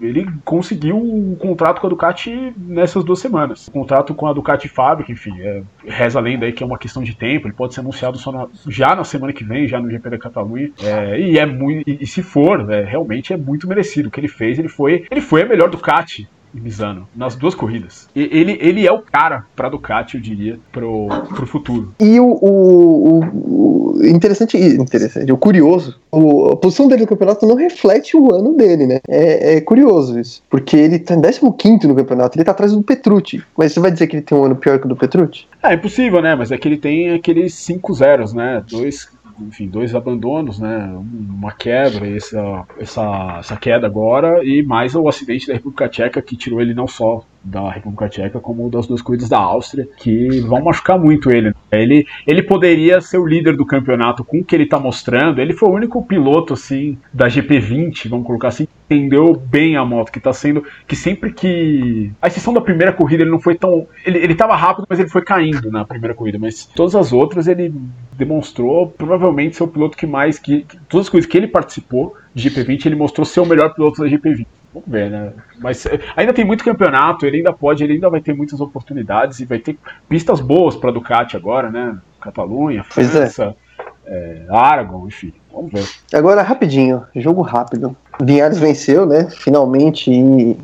ele, 0.00 0.30
conseguiu 0.44 0.96
um 0.96 1.34
contrato 1.34 1.80
com 1.80 1.86
a 1.86 1.90
Ducati 1.90 2.52
nessas 2.56 3.02
duas 3.04 3.18
semanas. 3.18 3.68
Um 3.68 3.72
contrato 3.72 4.14
com 4.14 4.26
a 4.26 4.32
Ducati 4.32 4.68
Fábrica, 4.68 5.10
enfim, 5.10 5.32
é, 5.40 5.62
reza 5.84 6.18
a 6.18 6.22
lenda 6.22 6.46
aí 6.46 6.52
que 6.52 6.62
é 6.62 6.66
uma 6.66 6.78
questão 6.78 7.02
de 7.02 7.14
tempo. 7.14 7.48
Ele 7.48 7.54
pode 7.54 7.74
ser 7.74 7.80
anunciado 7.80 8.16
só 8.16 8.30
na, 8.30 8.46
já 8.68 8.94
na 8.94 9.04
semana 9.04 9.32
que 9.32 9.44
vem, 9.44 9.66
já 9.66 9.80
no 9.80 9.90
GP 9.90 10.10
da 10.10 10.18
Catalunha. 10.18 10.70
É, 10.80 11.20
e 11.20 11.38
é 11.38 11.46
muito. 11.46 11.88
E, 11.88 11.98
e 12.00 12.06
se 12.06 12.22
for, 12.22 12.70
é, 12.70 12.84
realmente 12.84 13.32
é 13.32 13.36
muito 13.36 13.68
merecido. 13.68 14.08
O 14.08 14.10
que 14.10 14.20
ele 14.20 14.28
fez, 14.28 14.58
ele 14.58 14.68
foi. 14.68 15.04
Ele 15.10 15.20
foi 15.20 15.42
a 15.42 15.46
melhor 15.46 15.68
Ducati 15.68 16.28
Misano 16.52 17.08
nas 17.14 17.36
duas 17.36 17.54
corridas. 17.54 18.08
E 18.14 18.28
ele, 18.32 18.58
ele 18.60 18.86
é 18.86 18.92
o 18.92 19.00
cara 19.00 19.46
para 19.54 19.68
Ducati, 19.68 20.16
eu 20.16 20.20
diria, 20.20 20.58
pro, 20.72 21.08
pro 21.34 21.46
futuro. 21.46 21.92
E 22.00 22.18
o, 22.18 22.26
o, 22.26 23.98
o 23.98 24.06
interessante, 24.06 24.56
interessante, 24.56 25.30
o 25.32 25.36
curioso, 25.36 25.98
o, 26.10 26.46
a 26.46 26.56
posição 26.56 26.88
dele 26.88 27.02
no 27.02 27.08
campeonato 27.08 27.46
não 27.46 27.54
reflete 27.54 28.16
o 28.16 28.34
ano 28.34 28.54
dele, 28.54 28.86
né? 28.86 29.00
É, 29.08 29.56
é 29.56 29.60
curioso 29.60 30.18
isso, 30.18 30.42
porque 30.50 30.76
ele 30.76 30.98
tá 30.98 31.14
em 31.14 31.20
15 31.20 31.86
no 31.86 31.94
campeonato, 31.94 32.36
ele 32.36 32.44
tá 32.44 32.52
atrás 32.52 32.72
do 32.72 32.82
Petrucci. 32.82 33.42
Mas 33.56 33.72
você 33.72 33.80
vai 33.80 33.90
dizer 33.90 34.06
que 34.06 34.16
ele 34.16 34.22
tem 34.22 34.36
um 34.36 34.44
ano 34.44 34.56
pior 34.56 34.78
que 34.78 34.86
o 34.86 34.88
do 34.88 34.96
Petrucci? 34.96 35.46
É, 35.62 35.74
impossível, 35.74 36.20
né? 36.20 36.34
Mas 36.34 36.50
é 36.50 36.58
que 36.58 36.66
ele 36.66 36.78
tem 36.78 37.12
aqueles 37.12 37.54
5 37.54 37.94
zeros, 37.94 38.32
né? 38.32 38.62
Dois 38.68 39.08
enfim, 39.40 39.68
dois 39.68 39.94
abandonos, 39.94 40.58
né, 40.58 40.86
uma 40.94 41.52
quebra, 41.52 42.08
essa, 42.08 42.66
essa, 42.78 43.36
essa 43.40 43.56
queda 43.56 43.86
agora, 43.86 44.44
e 44.44 44.62
mais 44.62 44.94
o 44.94 45.08
acidente 45.08 45.46
da 45.46 45.54
República 45.54 45.88
Tcheca 45.88 46.22
que 46.22 46.36
tirou 46.36 46.60
ele 46.60 46.74
não 46.74 46.86
só 46.86 47.24
da 47.42 47.70
República 47.70 48.08
Tcheca 48.08 48.40
como 48.40 48.70
das 48.70 48.86
duas 48.86 49.00
corridas 49.00 49.28
da 49.28 49.38
Áustria, 49.38 49.88
que 49.96 50.40
vão 50.40 50.62
machucar 50.62 50.98
muito 50.98 51.30
ele. 51.30 51.54
Ele, 51.70 52.06
ele 52.26 52.42
poderia 52.42 53.00
ser 53.00 53.18
o 53.18 53.26
líder 53.26 53.56
do 53.56 53.64
campeonato 53.64 54.24
com 54.24 54.38
o 54.38 54.44
que 54.44 54.54
ele 54.54 54.64
está 54.64 54.78
mostrando. 54.78 55.40
Ele 55.40 55.54
foi 55.54 55.68
o 55.68 55.72
único 55.72 56.04
piloto 56.04 56.54
assim 56.54 56.98
da 57.12 57.28
GP20, 57.28 58.08
vamos 58.08 58.26
colocar 58.26 58.48
assim, 58.48 58.66
que 58.66 58.94
entendeu 58.94 59.34
bem 59.34 59.76
a 59.76 59.84
moto, 59.84 60.12
que 60.12 60.18
está 60.18 60.32
sendo 60.32 60.64
que 60.86 60.94
sempre 60.94 61.32
que 61.32 62.12
a 62.20 62.26
exceção 62.26 62.52
da 62.52 62.60
primeira 62.60 62.92
corrida 62.92 63.22
ele 63.22 63.30
não 63.30 63.40
foi 63.40 63.54
tão 63.54 63.86
ele 64.04 64.18
ele 64.18 64.32
estava 64.32 64.54
rápido, 64.54 64.86
mas 64.88 64.98
ele 64.98 65.08
foi 65.08 65.22
caindo 65.22 65.70
na 65.70 65.84
primeira 65.84 66.14
corrida, 66.14 66.38
mas 66.38 66.66
todas 66.66 66.94
as 66.94 67.12
outras 67.12 67.46
ele 67.46 67.72
demonstrou 68.16 68.88
provavelmente 68.88 69.56
ser 69.56 69.62
o 69.62 69.68
piloto 69.68 69.96
que 69.96 70.06
mais 70.06 70.38
que, 70.38 70.62
que 70.62 70.78
todas 70.88 71.06
as 71.06 71.10
coisas 71.10 71.30
que 71.30 71.36
ele 71.36 71.48
participou 71.48 72.16
de 72.34 72.50
GP20, 72.50 72.86
ele 72.86 72.96
mostrou 72.96 73.24
ser 73.24 73.40
o 73.40 73.46
melhor 73.46 73.74
piloto 73.74 74.02
da 74.02 74.08
GP20. 74.08 74.46
Vamos 74.72 74.88
ver, 74.88 75.10
né? 75.10 75.32
Mas 75.58 75.84
eh, 75.86 75.98
ainda 76.16 76.32
tem 76.32 76.44
muito 76.44 76.64
campeonato, 76.64 77.26
ele 77.26 77.38
ainda 77.38 77.52
pode, 77.52 77.82
ele 77.82 77.94
ainda 77.94 78.08
vai 78.08 78.20
ter 78.20 78.34
muitas 78.34 78.60
oportunidades 78.60 79.40
e 79.40 79.44
vai 79.44 79.58
ter 79.58 79.76
pistas 80.08 80.40
boas 80.40 80.76
para 80.76 80.92
Ducati 80.92 81.36
agora, 81.36 81.70
né? 81.70 81.98
Catalunha. 82.20 82.84
França. 82.84 83.56
É. 83.56 83.69
é, 84.10 84.42
Aragon, 84.50 85.06
enfim. 85.06 85.32
Vamos 85.52 85.70
ver. 85.70 85.84
Agora, 86.12 86.42
rapidinho, 86.42 87.04
jogo 87.14 87.42
rápido. 87.42 87.96
Vinhares 88.20 88.58
venceu, 88.58 89.06
né? 89.06 89.30
Finalmente 89.30 90.10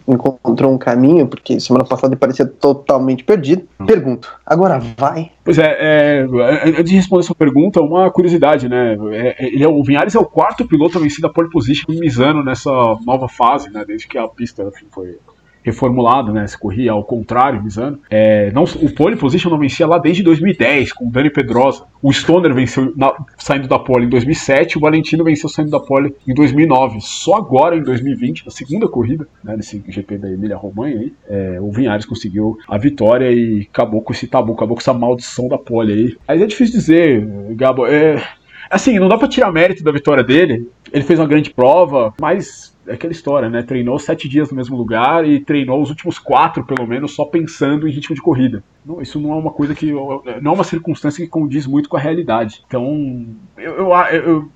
encontrou 0.06 0.72
um 0.72 0.76
caminho, 0.76 1.26
porque 1.28 1.58
semana 1.60 1.84
passada 1.84 2.12
ele 2.12 2.18
parecia 2.18 2.44
totalmente 2.44 3.22
perdido. 3.22 3.66
Hum. 3.80 3.86
Pergunto, 3.86 4.36
agora 4.44 4.80
vai? 4.98 5.30
Pois 5.44 5.58
é, 5.58 5.76
é, 5.78 6.26
antes 6.76 6.90
de 6.90 6.96
responder 6.96 7.24
essa 7.24 7.34
pergunta, 7.34 7.80
uma 7.80 8.10
curiosidade, 8.10 8.68
né? 8.68 8.96
É, 9.12 9.46
ele 9.46 9.62
é, 9.62 9.68
o 9.68 9.82
Vinhares 9.82 10.14
é 10.14 10.18
o 10.18 10.24
quarto 10.24 10.66
piloto 10.66 10.98
a 10.98 11.00
vencer 11.00 11.24
a 11.24 11.28
pole 11.28 11.48
position 11.48 11.86
em 11.88 12.00
Misano 12.00 12.44
nessa 12.44 12.70
nova 13.06 13.28
fase, 13.28 13.70
né? 13.70 13.84
Desde 13.86 14.08
que 14.08 14.18
a 14.18 14.26
pista 14.26 14.64
enfim, 14.64 14.86
foi 14.90 15.18
reformulado, 15.66 16.32
né? 16.32 16.46
Se 16.46 16.56
corria 16.56 16.92
ao 16.92 17.04
contrário, 17.04 17.62
Misano. 17.62 17.99
É, 18.08 18.52
não, 18.52 18.62
o 18.62 18.94
pole 18.94 19.16
position 19.16 19.50
não 19.50 19.58
vencia 19.58 19.87
lá 19.87 19.99
desde 19.99 20.23
2010, 20.23 20.92
com 20.92 21.08
o 21.08 21.11
Dani 21.11 21.28
Pedrosa. 21.28 21.85
O 22.00 22.12
Stoner 22.12 22.54
venceu 22.54 22.92
na, 22.96 23.12
saindo 23.37 23.66
da 23.66 23.78
pole 23.78 24.06
em 24.06 24.08
2007, 24.08 24.78
o 24.78 24.80
Valentino 24.80 25.25
venceu 25.25 25.49
saindo 25.49 25.73
da 25.73 25.80
pole 25.80 26.14
em 26.26 26.32
2009. 26.32 27.00
Só 27.00 27.35
agora, 27.35 27.76
em 27.76 27.82
2020, 27.82 28.44
na 28.44 28.52
segunda 28.52 28.88
corrida, 28.88 29.26
né, 29.42 29.56
nesse 29.56 29.82
GP 29.88 30.18
da 30.18 30.30
Emília 30.30 30.56
Romanha, 30.56 31.00
aí, 31.00 31.12
é, 31.28 31.58
o 31.61 31.73
Vinhares 31.73 32.06
conseguiu 32.06 32.56
a 32.68 32.78
vitória 32.78 33.30
e 33.32 33.68
acabou 33.68 34.00
com 34.00 34.12
esse 34.12 34.28
tabu, 34.28 34.52
acabou 34.52 34.76
com 34.76 34.80
essa 34.80 34.94
maldição 34.94 35.49
da 35.49 35.58
pole 35.58 35.92
aí. 35.92 36.16
Mas 36.28 36.40
é 36.40 36.46
difícil 36.46 36.78
dizer, 36.78 37.26
Gabo. 37.56 37.87
É, 37.87 38.23
assim, 38.70 38.99
não 38.99 39.08
dá 39.08 39.18
pra 39.18 39.28
tirar 39.28 39.52
mérito 39.52 39.82
da 39.82 39.90
vitória 39.90 40.23
dele. 40.23 40.68
Ele 40.96 41.04
fez 41.04 41.20
uma 41.20 41.28
grande 41.28 41.50
prova, 41.50 42.14
mas 42.18 42.74
é 42.86 42.94
aquela 42.94 43.12
história, 43.12 43.50
né? 43.50 43.62
Treinou 43.62 43.98
sete 43.98 44.26
dias 44.26 44.48
no 44.48 44.56
mesmo 44.56 44.78
lugar 44.78 45.28
e 45.28 45.40
treinou 45.40 45.82
os 45.82 45.90
últimos 45.90 46.18
quatro, 46.18 46.64
pelo 46.64 46.86
menos, 46.86 47.14
só 47.14 47.26
pensando 47.26 47.86
em 47.86 47.90
ritmo 47.90 48.14
de 48.14 48.22
corrida. 48.22 48.64
Não, 48.82 49.02
isso 49.02 49.20
não 49.20 49.32
é 49.32 49.36
uma 49.36 49.50
coisa 49.50 49.74
que. 49.74 49.92
Não 49.92 50.52
é 50.52 50.54
uma 50.54 50.64
circunstância 50.64 51.22
que 51.22 51.30
condiz 51.30 51.66
muito 51.66 51.86
com 51.86 51.98
a 51.98 52.00
realidade. 52.00 52.64
Então, 52.66 53.26
eu. 53.58 53.74
eu, 53.74 54.10
eu 54.10 54.50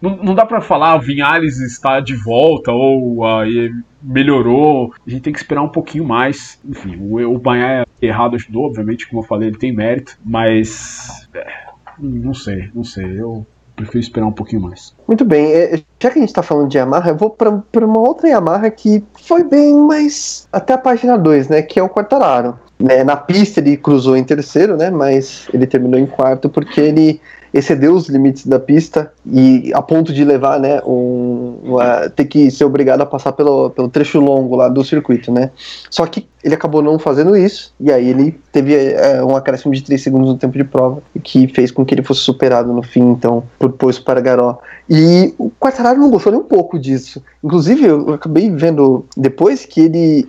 não, 0.00 0.16
não, 0.16 0.34
dá 0.34 0.46
para 0.46 0.62
falar, 0.62 0.96
o 0.96 1.00
Vinhales 1.00 1.60
está 1.60 2.00
de 2.00 2.16
volta 2.16 2.72
ou 2.72 3.18
uh, 3.18 3.82
melhorou. 4.02 4.94
A 5.06 5.10
gente 5.10 5.22
tem 5.22 5.32
que 5.32 5.38
esperar 5.38 5.60
um 5.60 5.68
pouquinho 5.68 6.06
mais. 6.06 6.58
Enfim, 6.64 6.96
o, 6.98 7.20
o 7.34 7.38
Banhar 7.38 7.86
errado 8.00 8.34
ajudou, 8.34 8.64
obviamente, 8.64 9.06
como 9.06 9.20
eu 9.20 9.26
falei, 9.26 9.48
ele 9.48 9.58
tem 9.58 9.74
mérito, 9.74 10.18
mas. 10.24 11.28
É, 11.34 11.66
não 11.98 12.32
sei, 12.32 12.70
não 12.74 12.82
sei. 12.82 13.20
Eu 13.20 13.46
prefiro 13.76 13.98
esperar 13.98 14.26
um 14.26 14.32
pouquinho 14.32 14.62
mais. 14.62 14.94
Muito 15.06 15.24
bem, 15.24 15.52
é, 15.52 15.82
já 16.00 16.10
que 16.10 16.18
a 16.18 16.20
gente 16.20 16.28
está 16.28 16.42
falando 16.42 16.68
de 16.68 16.78
Yamaha, 16.78 17.10
eu 17.10 17.16
vou 17.16 17.30
para 17.30 17.86
uma 17.86 17.98
outra 17.98 18.28
Yamaha 18.28 18.70
que 18.70 19.04
foi 19.14 19.44
bem, 19.44 19.74
mas 19.74 20.46
até 20.52 20.74
a 20.74 20.78
página 20.78 21.16
2, 21.16 21.48
né? 21.48 21.62
Que 21.62 21.78
é 21.78 21.82
o 21.82 21.88
Quartararo. 21.88 22.58
Né, 22.78 23.04
na 23.04 23.16
pista 23.16 23.60
ele 23.60 23.76
cruzou 23.76 24.16
em 24.16 24.24
terceiro, 24.24 24.76
né? 24.76 24.90
Mas 24.90 25.46
ele 25.54 25.66
terminou 25.66 26.00
em 26.00 26.06
quarto 26.06 26.48
porque 26.48 26.80
ele 26.80 27.20
excedeu 27.52 27.94
os 27.94 28.08
limites 28.08 28.46
da 28.46 28.58
pista 28.58 29.12
e 29.26 29.72
a 29.74 29.82
ponto 29.82 30.12
de 30.12 30.24
levar, 30.24 30.58
né, 30.58 30.80
um, 30.86 31.58
uma, 31.62 32.08
ter 32.08 32.24
que 32.24 32.50
ser 32.50 32.64
obrigado 32.64 33.02
a 33.02 33.06
passar 33.06 33.32
pelo, 33.32 33.70
pelo 33.70 33.88
trecho 33.88 34.20
longo 34.20 34.56
lá 34.56 34.68
do 34.68 34.84
circuito, 34.84 35.30
né. 35.30 35.50
Só 35.90 36.06
que 36.06 36.26
ele 36.42 36.54
acabou 36.54 36.82
não 36.82 36.98
fazendo 36.98 37.36
isso, 37.36 37.72
e 37.78 37.92
aí 37.92 38.08
ele 38.08 38.38
teve 38.50 38.74
é, 38.74 39.22
um 39.22 39.36
acréscimo 39.36 39.72
de 39.72 39.82
3 39.82 40.02
segundos 40.02 40.28
no 40.28 40.38
tempo 40.38 40.56
de 40.58 40.64
prova, 40.64 41.02
que 41.22 41.46
fez 41.46 41.70
com 41.70 41.84
que 41.84 41.94
ele 41.94 42.02
fosse 42.02 42.20
superado 42.20 42.72
no 42.72 42.82
fim, 42.82 43.10
então, 43.10 43.44
por 43.58 43.72
para 44.04 44.20
Garó. 44.20 44.58
E 44.88 45.34
o 45.38 45.50
Quartararo 45.50 45.98
não 45.98 46.10
gostou 46.10 46.32
nem 46.32 46.40
um 46.40 46.44
pouco 46.44 46.78
disso. 46.78 47.22
Inclusive, 47.42 47.84
eu 47.84 48.14
acabei 48.14 48.50
vendo 48.50 49.06
depois 49.16 49.64
que 49.64 49.80
ele 49.80 50.26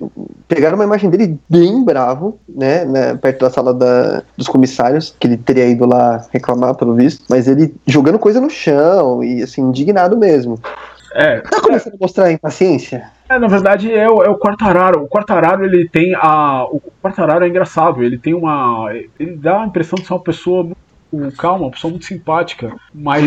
pegaram 0.47 0.75
uma 0.75 0.83
imagem 0.83 1.09
dele 1.09 1.39
bem 1.49 1.83
bravo, 1.83 2.39
né, 2.47 2.85
né 2.85 3.15
perto 3.15 3.41
da 3.41 3.49
sala 3.49 3.73
da, 3.73 4.23
dos 4.37 4.47
comissários, 4.47 5.15
que 5.19 5.27
ele 5.27 5.37
teria 5.37 5.65
ido 5.65 5.85
lá 5.85 6.25
reclamar, 6.31 6.75
pelo 6.75 6.93
visto, 6.93 7.25
mas 7.29 7.47
ele 7.47 7.73
jogando 7.87 8.19
coisa 8.19 8.39
no 8.39 8.49
chão 8.49 9.23
e, 9.23 9.41
assim, 9.41 9.61
indignado 9.61 10.17
mesmo. 10.17 10.59
É, 11.15 11.41
tá 11.41 11.61
começando 11.61 11.93
é, 11.93 11.97
a 11.97 11.99
mostrar 12.01 12.31
impaciência? 12.31 13.11
É, 13.29 13.37
na 13.37 13.47
verdade 13.47 13.93
é 13.93 14.09
o, 14.09 14.23
é 14.23 14.29
o 14.29 14.37
Quartararo. 14.37 15.03
O 15.03 15.07
Quartararo 15.07 15.63
ele 15.63 15.87
tem 15.87 16.15
a. 16.15 16.65
O 16.65 16.81
Quartararo 17.01 17.45
é 17.45 17.47
engraçado, 17.47 18.03
ele 18.03 18.17
tem 18.17 18.33
uma. 18.33 18.87
Ele 19.19 19.35
dá 19.35 19.61
a 19.61 19.65
impressão 19.65 19.95
de 19.97 20.07
ser 20.07 20.13
uma 20.13 20.23
pessoa 20.23 20.67
o 21.13 21.31
Calma, 21.31 21.65
uma 21.65 21.71
pessoa 21.71 21.91
muito 21.91 22.05
simpática, 22.05 22.75
mas 22.91 23.23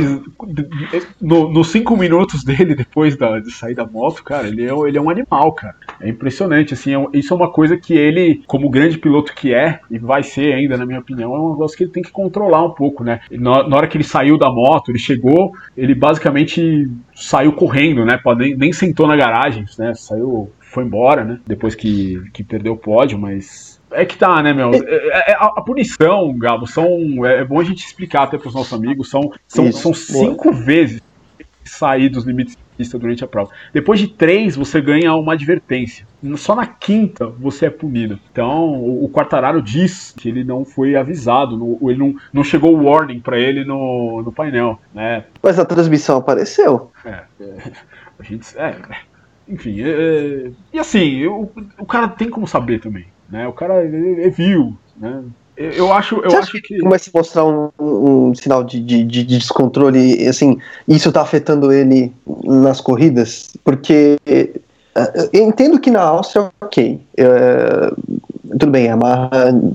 nos 1.20 1.54
no 1.54 1.64
cinco 1.64 1.96
minutos 1.96 2.42
dele, 2.42 2.74
depois 2.74 3.16
da, 3.16 3.38
de 3.38 3.52
sair 3.52 3.76
da 3.76 3.86
moto, 3.86 4.24
cara, 4.24 4.48
ele 4.48 4.64
é, 4.64 4.72
ele 4.88 4.98
é 4.98 5.00
um 5.00 5.08
animal, 5.08 5.52
cara. 5.52 5.76
É 6.00 6.08
impressionante, 6.08 6.74
assim, 6.74 6.96
é, 6.96 7.06
isso 7.12 7.32
é 7.32 7.36
uma 7.36 7.50
coisa 7.50 7.76
que 7.76 7.94
ele, 7.94 8.42
como 8.48 8.68
grande 8.68 8.98
piloto 8.98 9.32
que 9.32 9.54
é, 9.54 9.78
e 9.88 9.98
vai 9.98 10.24
ser 10.24 10.52
ainda, 10.52 10.76
na 10.76 10.84
minha 10.84 10.98
opinião, 10.98 11.32
é 11.32 11.38
um 11.38 11.52
negócio 11.52 11.78
que 11.78 11.84
ele 11.84 11.92
tem 11.92 12.02
que 12.02 12.10
controlar 12.10 12.64
um 12.64 12.72
pouco, 12.72 13.04
né? 13.04 13.20
Na, 13.30 13.68
na 13.68 13.76
hora 13.76 13.86
que 13.86 13.96
ele 13.96 14.04
saiu 14.04 14.36
da 14.36 14.50
moto, 14.50 14.90
ele 14.90 14.98
chegou, 14.98 15.52
ele 15.76 15.94
basicamente 15.94 16.90
saiu 17.14 17.52
correndo, 17.52 18.04
né? 18.04 18.20
Nem, 18.36 18.56
nem 18.56 18.72
sentou 18.72 19.06
na 19.06 19.16
garagem, 19.16 19.64
né? 19.78 19.94
Saiu, 19.94 20.50
foi 20.60 20.82
embora, 20.84 21.24
né? 21.24 21.38
Depois 21.46 21.76
que, 21.76 22.20
que 22.32 22.42
perdeu 22.42 22.72
o 22.72 22.78
pódio, 22.78 23.16
mas 23.16 23.75
é 23.90 24.04
que 24.04 24.16
tá, 24.16 24.42
né, 24.42 24.52
meu? 24.52 24.72
É, 24.72 24.78
é, 24.78 25.30
é, 25.32 25.34
a, 25.34 25.44
a, 25.56 25.62
punição, 25.62 26.36
Gabo, 26.36 26.66
são. 26.66 27.24
É, 27.24 27.40
é, 27.40 27.44
bom 27.44 27.60
a 27.60 27.64
gente 27.64 27.84
explicar 27.84 28.24
até 28.24 28.38
pros 28.38 28.54
nossos 28.54 28.72
amigos. 28.72 29.08
São, 29.08 29.32
são, 29.46 29.70
são 29.72 29.94
cinco 29.94 30.50
boa. 30.50 30.64
vezes 30.64 31.02
sair 31.64 32.08
dos 32.08 32.24
limites 32.24 32.56
de 32.56 32.62
pista 32.76 32.98
durante 32.98 33.24
a 33.24 33.28
prova. 33.28 33.50
Depois 33.72 33.98
de 33.98 34.08
três, 34.08 34.56
você 34.56 34.80
ganha 34.80 35.14
uma 35.14 35.32
advertência. 35.32 36.06
Só 36.36 36.54
na 36.54 36.66
quinta 36.66 37.26
você 37.26 37.66
é 37.66 37.70
punido. 37.70 38.18
Então, 38.30 38.74
o, 38.74 39.04
o 39.04 39.08
Quartararo 39.08 39.60
diz 39.62 40.12
que 40.16 40.28
ele 40.28 40.44
não 40.44 40.64
foi 40.64 40.96
avisado, 40.96 41.56
no, 41.56 41.90
ele 41.90 41.98
não, 41.98 42.14
não 42.32 42.44
chegou 42.44 42.76
o 42.76 42.84
warning 42.84 43.20
para 43.20 43.38
ele 43.38 43.64
no, 43.64 44.22
no 44.22 44.32
painel, 44.32 44.80
né? 44.94 45.24
Mas 45.42 45.58
a 45.58 45.64
transmissão 45.64 46.18
apareceu. 46.18 46.90
É, 47.04 47.22
é 47.40 47.72
a 48.18 48.22
gente. 48.22 48.56
É, 48.56 48.76
enfim, 49.48 49.80
é, 49.80 50.50
e 50.72 50.78
assim, 50.78 51.24
o, 51.26 51.48
o 51.78 51.86
cara 51.86 52.08
tem 52.08 52.28
como 52.28 52.46
saber 52.46 52.80
também. 52.80 53.06
Né? 53.28 53.46
O 53.46 53.52
cara 53.52 53.84
ele, 53.84 53.96
ele 53.96 54.30
viu. 54.30 54.74
Né? 54.96 55.22
Eu 55.56 55.90
acho, 55.92 56.20
eu 56.22 56.38
acho 56.38 56.60
que. 56.60 56.78
Começa 56.78 57.10
a 57.12 57.18
mostrar 57.18 57.44
um, 57.46 57.70
um, 57.78 58.34
sinal 58.34 58.62
de, 58.62 58.78
de, 58.78 59.02
de, 59.04 59.24
descontrole, 59.24 60.26
assim, 60.28 60.58
isso 60.86 61.10
tá 61.10 61.22
afetando 61.22 61.72
ele 61.72 62.12
nas 62.44 62.78
corridas, 62.78 63.56
porque 63.64 64.18
eh, 64.26 64.50
eu 65.32 65.44
entendo 65.44 65.80
que 65.80 65.90
na 65.90 66.02
Áustria, 66.02 66.50
ok. 66.60 67.00
É, 67.16 67.90
tudo 68.50 68.70
bem, 68.70 68.90
a 68.90 68.96
Marra 68.96 69.30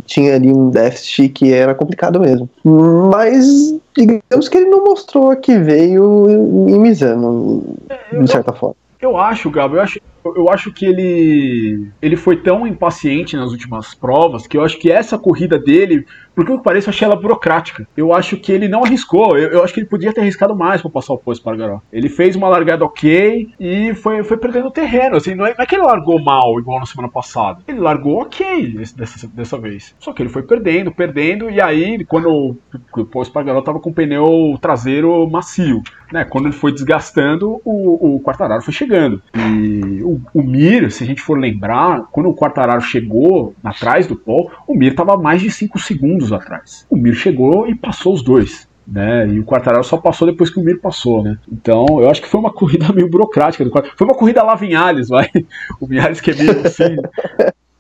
tinha 0.05 0.35
ali 0.35 0.51
um 0.51 0.69
déficit 0.69 1.29
que 1.29 1.53
era 1.53 1.75
complicado 1.75 2.19
mesmo. 2.19 2.49
Mas 2.63 3.73
digamos 3.95 4.47
que 4.49 4.57
ele 4.57 4.69
não 4.69 4.83
mostrou 4.83 5.35
que 5.35 5.57
veio 5.57 6.29
em 6.69 6.79
Misano, 6.79 7.75
de 8.11 8.31
certa 8.31 8.53
forma. 8.53 8.75
Eu 8.99 9.17
acho, 9.17 9.49
Gabo, 9.49 9.75
eu 9.75 9.81
acho, 9.81 9.99
eu 10.23 10.49
acho 10.49 10.71
que 10.71 10.85
ele 10.85 11.87
ele 12.01 12.15
foi 12.15 12.37
tão 12.37 12.67
impaciente 12.67 13.35
nas 13.35 13.51
últimas 13.51 13.93
provas 13.93 14.45
que 14.45 14.57
eu 14.57 14.63
acho 14.63 14.77
que 14.77 14.91
essa 14.91 15.17
corrida 15.17 15.57
dele, 15.57 16.05
porque 16.35 16.57
que 16.57 16.63
parece, 16.63 16.87
eu 16.87 16.91
achei 16.91 17.05
ela 17.05 17.15
burocrática. 17.15 17.87
Eu 17.95 18.13
acho 18.13 18.37
que 18.37 18.51
ele 18.51 18.67
não 18.67 18.83
arriscou. 18.83 19.37
Eu, 19.37 19.51
eu 19.51 19.63
acho 19.63 19.73
que 19.73 19.79
ele 19.79 19.87
podia 19.87 20.13
ter 20.13 20.21
arriscado 20.21 20.55
mais 20.55 20.81
para 20.81 20.89
passar 20.89 21.13
o 21.13 21.17
posto 21.17 21.43
para 21.43 21.57
Garó. 21.57 21.81
Ele 21.91 22.09
fez 22.09 22.35
uma 22.35 22.47
largada 22.47 22.85
ok 22.85 23.49
e 23.59 23.93
foi, 23.95 24.23
foi 24.23 24.37
perdendo 24.37 24.71
terreno. 24.71 25.17
Assim, 25.17 25.35
não 25.35 25.45
é, 25.45 25.53
não 25.55 25.63
é, 25.63 25.65
que 25.65 25.75
ele 25.75 25.83
largou 25.83 26.21
mal 26.21 26.59
igual 26.59 26.79
na 26.79 26.85
semana 26.85 27.09
passada. 27.09 27.61
Ele 27.67 27.79
largou 27.79 28.21
ok 28.21 28.75
dessa, 28.95 29.27
dessa 29.27 29.57
vez. 29.57 29.95
Só 29.99 30.13
que 30.13 30.21
ele 30.21 30.29
foi 30.29 30.43
perdendo, 30.43 30.91
perdendo, 30.91 31.49
e 31.49 31.61
aí, 31.61 32.03
quando 32.05 32.55
o 32.95 33.05
posto 33.05 33.31
para 33.31 33.43
Garó 33.43 33.61
tava 33.61 33.79
com 33.79 33.89
o 33.89 33.93
pneu 33.93 34.57
traseiro 34.61 35.29
macio 35.29 35.81
né, 36.11 36.25
quando 36.25 36.47
ele 36.47 36.53
foi 36.53 36.71
desgastando, 36.71 37.61
o, 37.63 38.15
o 38.15 38.19
Quartararo 38.19 38.61
foi 38.61 38.73
chegando. 38.73 39.21
E 39.35 40.03
o, 40.03 40.19
o, 40.33 40.43
Mir, 40.43 40.91
se 40.91 41.03
a 41.03 41.07
gente 41.07 41.21
for 41.21 41.39
lembrar, 41.39 42.03
quando 42.11 42.29
o 42.29 42.35
Quartararo 42.35 42.81
chegou 42.81 43.55
atrás 43.63 44.05
do 44.07 44.15
Paul, 44.15 44.51
o 44.67 44.75
Mir 44.75 44.91
estava 44.91 45.17
mais 45.17 45.41
de 45.41 45.49
5 45.49 45.79
segundos 45.79 46.30
atrás. 46.31 46.85
O 46.89 46.95
Mir 46.95 47.13
chegou 47.13 47.67
e 47.67 47.75
passou 47.75 48.13
os 48.13 48.21
dois. 48.21 48.69
Né, 48.87 49.27
e 49.27 49.39
o 49.39 49.45
Quartararo 49.45 49.83
só 49.83 49.95
passou 49.95 50.27
depois 50.27 50.49
que 50.49 50.59
o 50.59 50.63
Mir 50.63 50.81
passou, 50.81 51.23
né? 51.23 51.37
Então, 51.49 51.85
eu 52.01 52.09
acho 52.09 52.21
que 52.21 52.27
foi 52.27 52.39
uma 52.39 52.51
corrida 52.51 52.91
meio 52.91 53.09
burocrática. 53.09 53.63
Foi 53.95 54.07
uma 54.07 54.15
corrida 54.15 54.43
lá 54.43 54.55
Vinhales, 54.55 55.07
vai. 55.07 55.29
O 55.79 55.85
Vinhales 55.85 56.19
que 56.19 56.31
é 56.31 56.35
meio 56.35 56.65
assim. 56.65 56.97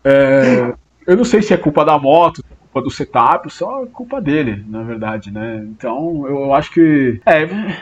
É, 0.05 0.73
eu 1.05 1.17
não 1.17 1.25
sei 1.25 1.41
se 1.41 1.53
é 1.53 1.57
culpa 1.57 1.83
da 1.83 1.97
moto, 1.97 2.43
culpa 2.71 2.81
do 2.81 2.89
setup, 2.89 3.51
só 3.51 3.85
culpa 3.87 4.21
dele, 4.21 4.63
na 4.67 4.83
verdade, 4.83 5.31
né? 5.31 5.65
Então, 5.67 6.25
eu 6.27 6.53
acho 6.53 6.71
que. 6.71 7.19
É, 7.25 7.43
é, 7.43 7.77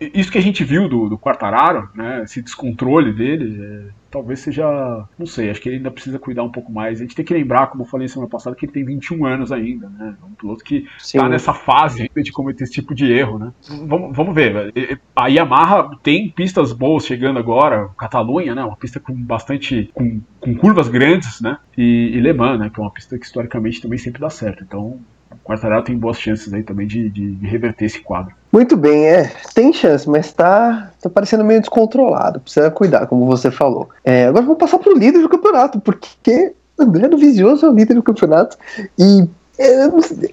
isso 0.00 0.30
que 0.30 0.38
a 0.38 0.42
gente 0.42 0.62
viu 0.64 0.88
do, 0.88 1.08
do 1.08 1.18
Quartararo, 1.18 1.88
né, 1.94 2.22
esse 2.22 2.42
descontrole 2.42 3.12
dele, 3.12 3.62
é, 3.62 3.92
talvez 4.10 4.40
seja, 4.40 5.06
não 5.18 5.26
sei, 5.26 5.50
acho 5.50 5.60
que 5.60 5.68
ele 5.68 5.76
ainda 5.76 5.90
precisa 5.90 6.18
cuidar 6.18 6.42
um 6.42 6.50
pouco 6.50 6.70
mais. 6.70 6.98
A 6.98 7.02
gente 7.02 7.14
tem 7.14 7.24
que 7.24 7.34
lembrar, 7.34 7.68
como 7.68 7.82
eu 7.82 7.86
falei 7.86 8.08
semana 8.08 8.28
passada, 8.28 8.54
que 8.54 8.66
ele 8.66 8.72
tem 8.72 8.84
21 8.84 9.24
anos 9.24 9.52
ainda, 9.52 9.88
né? 9.88 10.16
É 10.20 10.24
um 10.24 10.34
piloto 10.34 10.64
que 10.64 10.86
está 10.98 11.28
nessa 11.28 11.54
fase 11.54 12.02
ainda 12.02 12.22
de 12.22 12.32
cometer 12.32 12.64
esse 12.64 12.72
tipo 12.72 12.94
de 12.94 13.10
erro, 13.10 13.38
né? 13.38 13.52
Vamos, 13.86 14.16
vamos 14.16 14.34
ver, 14.34 14.72
a 15.16 15.28
Yamaha 15.28 15.96
tem 16.02 16.30
pistas 16.30 16.72
boas 16.72 17.06
chegando 17.06 17.38
agora, 17.38 17.88
Catalunha, 17.98 18.54
né? 18.54 18.64
Uma 18.64 18.76
pista 18.76 19.00
com 19.00 19.14
bastante, 19.14 19.90
com, 19.94 20.20
com 20.40 20.54
curvas 20.54 20.88
grandes, 20.88 21.40
né? 21.40 21.58
E, 21.76 22.10
e 22.14 22.20
Le 22.20 22.32
Mans, 22.32 22.58
né? 22.58 22.70
Que 22.70 22.80
é 22.80 22.82
uma 22.82 22.92
pista 22.92 23.18
que 23.18 23.24
historicamente 23.24 23.80
também 23.80 23.98
sempre 23.98 24.20
dá 24.20 24.30
certo. 24.30 24.62
Então, 24.62 25.00
o 25.32 25.36
Quartararo 25.44 25.84
tem 25.84 25.96
boas 25.96 26.18
chances 26.18 26.52
aí 26.52 26.62
também 26.62 26.86
de, 26.86 27.08
de, 27.08 27.32
de, 27.32 27.46
reverter 27.46 27.86
esse 27.86 28.00
quadro. 28.00 28.34
Muito 28.52 28.76
bem, 28.76 29.06
é. 29.06 29.32
Tem 29.54 29.72
chance, 29.72 30.08
mas 30.08 30.32
tá, 30.32 30.90
tá 31.00 31.10
parecendo 31.10 31.44
meio 31.44 31.60
descontrolado. 31.60 32.40
Precisa 32.40 32.70
cuidar, 32.70 33.06
como 33.06 33.26
você 33.26 33.50
falou. 33.50 33.88
É, 34.04 34.26
agora 34.26 34.44
vamos 34.44 34.58
passar 34.58 34.78
pro 34.78 34.96
líder 34.96 35.20
do 35.20 35.28
campeonato, 35.28 35.80
porque 35.80 36.52
André 36.78 37.08
do 37.08 37.18
Vizioso 37.18 37.66
é 37.66 37.70
o 37.70 37.74
líder 37.74 37.94
do 37.94 38.02
campeonato. 38.02 38.56
E 38.98 39.28
é, 39.58 39.88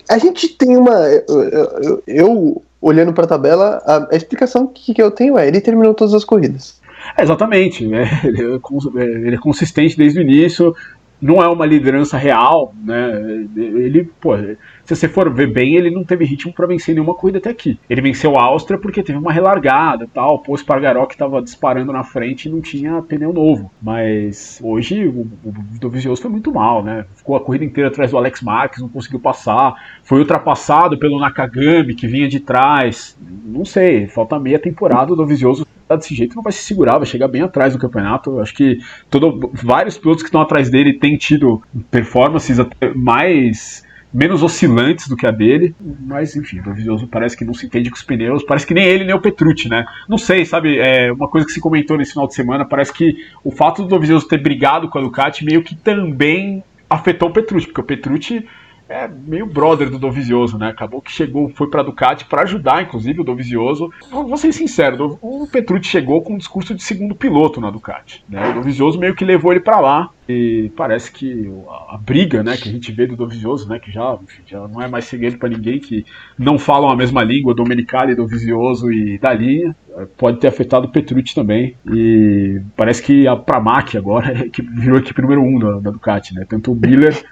a 0.09 0.17
gente 0.17 0.49
tem 0.49 0.77
uma. 0.77 0.93
Eu, 1.27 1.43
eu, 1.43 2.03
eu 2.07 2.63
olhando 2.79 3.13
para 3.13 3.23
a 3.23 3.27
tabela, 3.27 3.81
a, 3.85 4.13
a 4.13 4.15
explicação 4.15 4.67
que, 4.67 4.93
que, 4.93 5.01
eu 5.01 5.09
tenho 5.09 5.37
é: 5.37 5.47
ele 5.47 5.59
terminou 5.59 5.93
todas 5.93 6.13
as 6.13 6.23
corridas. 6.23 6.79
É, 7.17 7.23
exatamente. 7.23 7.85
Né? 7.87 8.07
Ele, 8.23 8.41
é, 8.41 9.03
ele, 9.03 9.35
é, 9.35 9.37
consistente 9.37 9.95
desde 9.95 10.19
o 10.19 10.21
início 10.21 10.75
não 11.21 11.41
é 11.41 11.47
uma 11.47 11.65
liderança 11.65 12.17
real, 12.17 12.73
né? 12.83 13.47
Ele, 13.55 14.03
pô, 14.19 14.35
se 14.83 14.95
você 14.95 15.07
for 15.07 15.33
ver 15.33 15.47
bem, 15.47 15.75
ele 15.75 15.89
não 15.89 16.03
teve 16.03 16.25
ritmo 16.25 16.53
para 16.53 16.67
vencer 16.67 16.93
nenhuma 16.93 17.13
corrida 17.13 17.37
até 17.37 17.49
aqui. 17.49 17.79
Ele 17.89 18.01
venceu 18.01 18.37
a 18.37 18.43
Áustria 18.43 18.77
porque 18.77 19.01
teve 19.01 19.17
uma 19.17 19.31
relargada, 19.31 20.07
tal, 20.13 20.39
pô, 20.39 20.53
o 20.53 20.57
Spargaró 20.57 21.05
que 21.05 21.17
tava 21.17 21.41
disparando 21.41 21.91
na 21.91 22.03
frente 22.03 22.47
e 22.47 22.51
não 22.51 22.61
tinha 22.61 23.01
pneu 23.01 23.33
novo. 23.33 23.71
Mas 23.81 24.59
hoje 24.63 25.07
o, 25.07 25.21
o 25.21 25.53
Dovizioso 25.79 26.21
foi 26.21 26.31
muito 26.31 26.53
mal, 26.53 26.83
né? 26.83 27.05
Ficou 27.15 27.35
a 27.35 27.41
corrida 27.41 27.65
inteira 27.65 27.89
atrás 27.89 28.11
do 28.11 28.17
Alex 28.17 28.41
Marques, 28.41 28.81
não 28.81 28.89
conseguiu 28.89 29.19
passar, 29.19 29.73
foi 30.03 30.19
ultrapassado 30.19 30.97
pelo 30.97 31.19
Nakagami 31.19 31.95
que 31.95 32.07
vinha 32.07 32.27
de 32.27 32.39
trás. 32.39 33.17
Não 33.45 33.65
sei, 33.65 34.07
falta 34.07 34.39
meia 34.39 34.59
temporada 34.59 35.13
o 35.13 35.15
Dovizioso 35.15 35.65
tá 35.87 35.95
desse 35.95 36.15
jeito 36.15 36.35
não 36.35 36.43
vai 36.43 36.51
se 36.51 36.63
segurar, 36.63 36.97
vai 36.97 37.05
chegar 37.05 37.27
bem 37.27 37.41
atrás 37.41 37.73
do 37.73 37.79
campeonato. 37.79 38.39
Acho 38.39 38.53
que 38.53 38.79
todo, 39.09 39.51
vários 39.53 39.97
pilotos 39.97 40.23
que 40.23 40.27
estão 40.27 40.41
atrás 40.41 40.69
dele 40.69 40.93
têm 40.93 41.17
tido 41.17 41.61
performances 41.89 42.57
mais 42.95 43.83
menos 44.15 44.41
oscilantes 44.41 45.09
do 45.09 45.17
que 45.17 45.27
a 45.27 45.31
dele, 45.31 45.75
mas 45.99 46.37
enfim, 46.37 46.61
o 46.61 47.07
parece 47.07 47.35
que 47.35 47.43
não 47.43 47.53
se 47.53 47.65
entende 47.65 47.89
com 47.89 47.97
os 47.97 48.01
pneus, 48.01 48.43
parece 48.43 48.65
que 48.65 48.73
nem 48.73 48.85
ele 48.85 49.03
nem 49.03 49.13
o 49.13 49.19
Petrucci, 49.19 49.67
né? 49.67 49.85
Não 50.07 50.17
sei, 50.17 50.45
sabe, 50.45 50.79
é 50.79 51.11
uma 51.11 51.27
coisa 51.27 51.45
que 51.45 51.51
se 51.51 51.59
comentou 51.59 51.97
nesse 51.97 52.13
final 52.13 52.25
de 52.25 52.33
semana, 52.33 52.63
parece 52.63 52.93
que 52.93 53.17
o 53.43 53.51
fato 53.51 53.81
do 53.81 53.89
Dovizioso 53.89 54.25
ter 54.25 54.37
brigado 54.37 54.87
com 54.87 54.97
a 54.97 55.01
Ducati 55.01 55.43
meio 55.43 55.61
que 55.61 55.75
também 55.75 56.63
afetou 56.89 57.27
o 57.27 57.33
Petrucci, 57.33 57.67
porque 57.67 57.81
o 57.81 57.83
Petrucci 57.83 58.45
é 58.87 59.07
meio 59.07 59.45
brother 59.45 59.89
do 59.89 59.97
Dovizioso, 59.97 60.57
né? 60.57 60.69
Acabou 60.69 61.01
que 61.01 61.11
chegou, 61.11 61.49
foi 61.49 61.69
pra 61.69 61.81
Ducati 61.81 62.25
para 62.25 62.43
ajudar, 62.43 62.83
inclusive, 62.83 63.21
o 63.21 63.23
Dovizioso. 63.23 63.91
Vou 64.11 64.37
ser 64.37 64.51
sincero, 64.51 65.17
o 65.21 65.47
Petrucci 65.47 65.89
chegou 65.89 66.21
com 66.21 66.33
um 66.33 66.37
discurso 66.37 66.75
de 66.75 66.83
segundo 66.83 67.15
piloto 67.15 67.59
na 67.59 67.71
Ducati. 67.71 68.23
Né? 68.29 68.49
O 68.49 68.53
Dovizioso 68.53 68.99
meio 68.99 69.15
que 69.15 69.25
levou 69.25 69.51
ele 69.51 69.61
para 69.61 69.79
lá. 69.79 70.09
E 70.27 70.71
parece 70.75 71.11
que 71.11 71.51
a, 71.69 71.95
a, 71.95 71.97
briga, 71.99 72.41
né, 72.41 72.57
que 72.57 72.67
a 72.67 72.71
gente 72.71 72.91
vê 72.91 73.05
do 73.05 73.15
Dovizioso, 73.15 73.69
né, 73.69 73.77
que 73.77 73.91
já, 73.91 74.17
enfim, 74.23 74.41
já 74.47 74.67
não 74.67 74.81
é 74.81 74.87
mais 74.87 75.05
segredo 75.05 75.37
para 75.37 75.49
ninguém 75.49 75.79
que 75.79 76.03
não 76.37 76.57
falam 76.57 76.89
a 76.89 76.95
mesma 76.95 77.23
língua, 77.23 77.53
Domenicali, 77.53 78.15
Dovizioso 78.15 78.91
e 78.91 79.19
da 79.19 79.31
linha, 79.31 79.75
pode 80.17 80.39
ter 80.39 80.47
afetado 80.47 80.87
o 80.87 80.89
Petrucci 80.89 81.35
também. 81.35 81.75
E 81.91 82.59
parece 82.75 83.03
que 83.03 83.27
a 83.27 83.35
Pramac 83.35 83.95
agora 83.95 84.45
é 84.45 84.49
que 84.49 84.63
virou 84.63 84.97
a 84.97 85.01
equipe 85.01 85.21
número 85.21 85.41
um 85.41 85.59
da, 85.59 85.79
da 85.79 85.91
Ducati, 85.91 86.33
né? 86.33 86.43
Tanto 86.49 86.71
o 86.71 86.75
Miller 86.75 87.23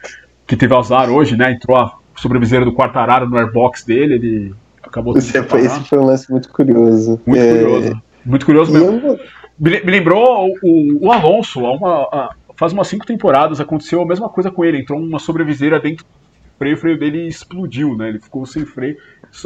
que 0.46 0.56
teve 0.56 0.76
azar 0.76 1.10
hoje, 1.10 1.36
né? 1.36 1.52
Entrou 1.52 1.78
a 1.78 1.98
sobreviseira 2.16 2.66
do 2.66 2.74
Quartararo 2.74 3.30
no 3.30 3.38
airbox 3.38 3.84
dele, 3.84 4.16
ele 4.16 4.56
acabou 4.82 5.18
esse, 5.18 5.42
foi, 5.44 5.62
esse 5.62 5.80
foi 5.82 5.98
um 5.98 6.06
lance 6.06 6.30
muito 6.32 6.50
curioso. 6.50 7.20
Muito 7.26 7.42
é... 7.42 7.64
curioso. 7.64 8.02
Muito 8.26 8.46
curioso 8.46 8.72
mesmo. 8.72 9.08
Eu... 9.08 9.20
Me, 9.60 9.80
lembrou 9.82 10.50
o, 10.64 11.06
o 11.06 11.12
Alonso, 11.12 11.62
uma, 11.62 12.04
a, 12.12 12.36
faz 12.56 12.74
umas 12.74 12.88
cinco 12.88 13.06
temporadas 13.06 13.60
aconteceu 13.60 14.02
a 14.02 14.06
mesma 14.06 14.30
coisa 14.30 14.50
com 14.50 14.64
ele. 14.66 14.80
Entrou 14.80 15.00
uma 15.00 15.20
sobreviseira 15.20 15.80
dentro 15.80 16.06
do 16.06 16.58
freio, 16.58 16.76
o 16.76 16.80
freio 16.80 17.00
dele 17.00 17.28
explodiu, 17.28 17.96
né? 17.96 18.10
Ele 18.10 18.20
ficou 18.20 18.46
sem 18.46 18.66
freio. 18.66 18.98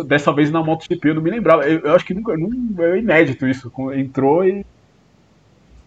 Dessa 0.05 0.33
vez 0.33 0.51
na 0.51 0.63
MotoGP, 0.63 1.09
eu 1.09 1.15
não 1.15 1.21
me 1.21 1.31
lembrava. 1.31 1.67
Eu, 1.67 1.79
eu 1.79 1.95
acho 1.95 2.05
que 2.05 2.13
nunca, 2.13 2.35
não, 2.37 2.49
é 2.83 2.99
inédito 2.99 3.47
isso. 3.47 3.71
Entrou 3.93 4.45
e 4.45 4.65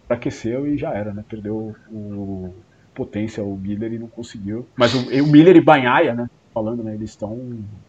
aqueceu 0.09 0.67
e 0.67 0.77
já 0.77 0.93
era, 0.93 1.13
né? 1.13 1.23
Perdeu 1.27 1.75
o, 1.89 2.53
potência 3.01 3.43
o 3.43 3.57
Miller 3.57 3.91
e 3.93 3.97
não 3.97 4.07
conseguiu. 4.07 4.67
Mas 4.75 4.93
o, 4.93 5.23
o 5.23 5.27
Miller 5.27 5.55
e 5.55 5.61
Banhaia, 5.61 6.13
né? 6.13 6.29
Falando, 6.53 6.83
né? 6.83 6.93
Eles 6.93 7.11
estão 7.11 7.39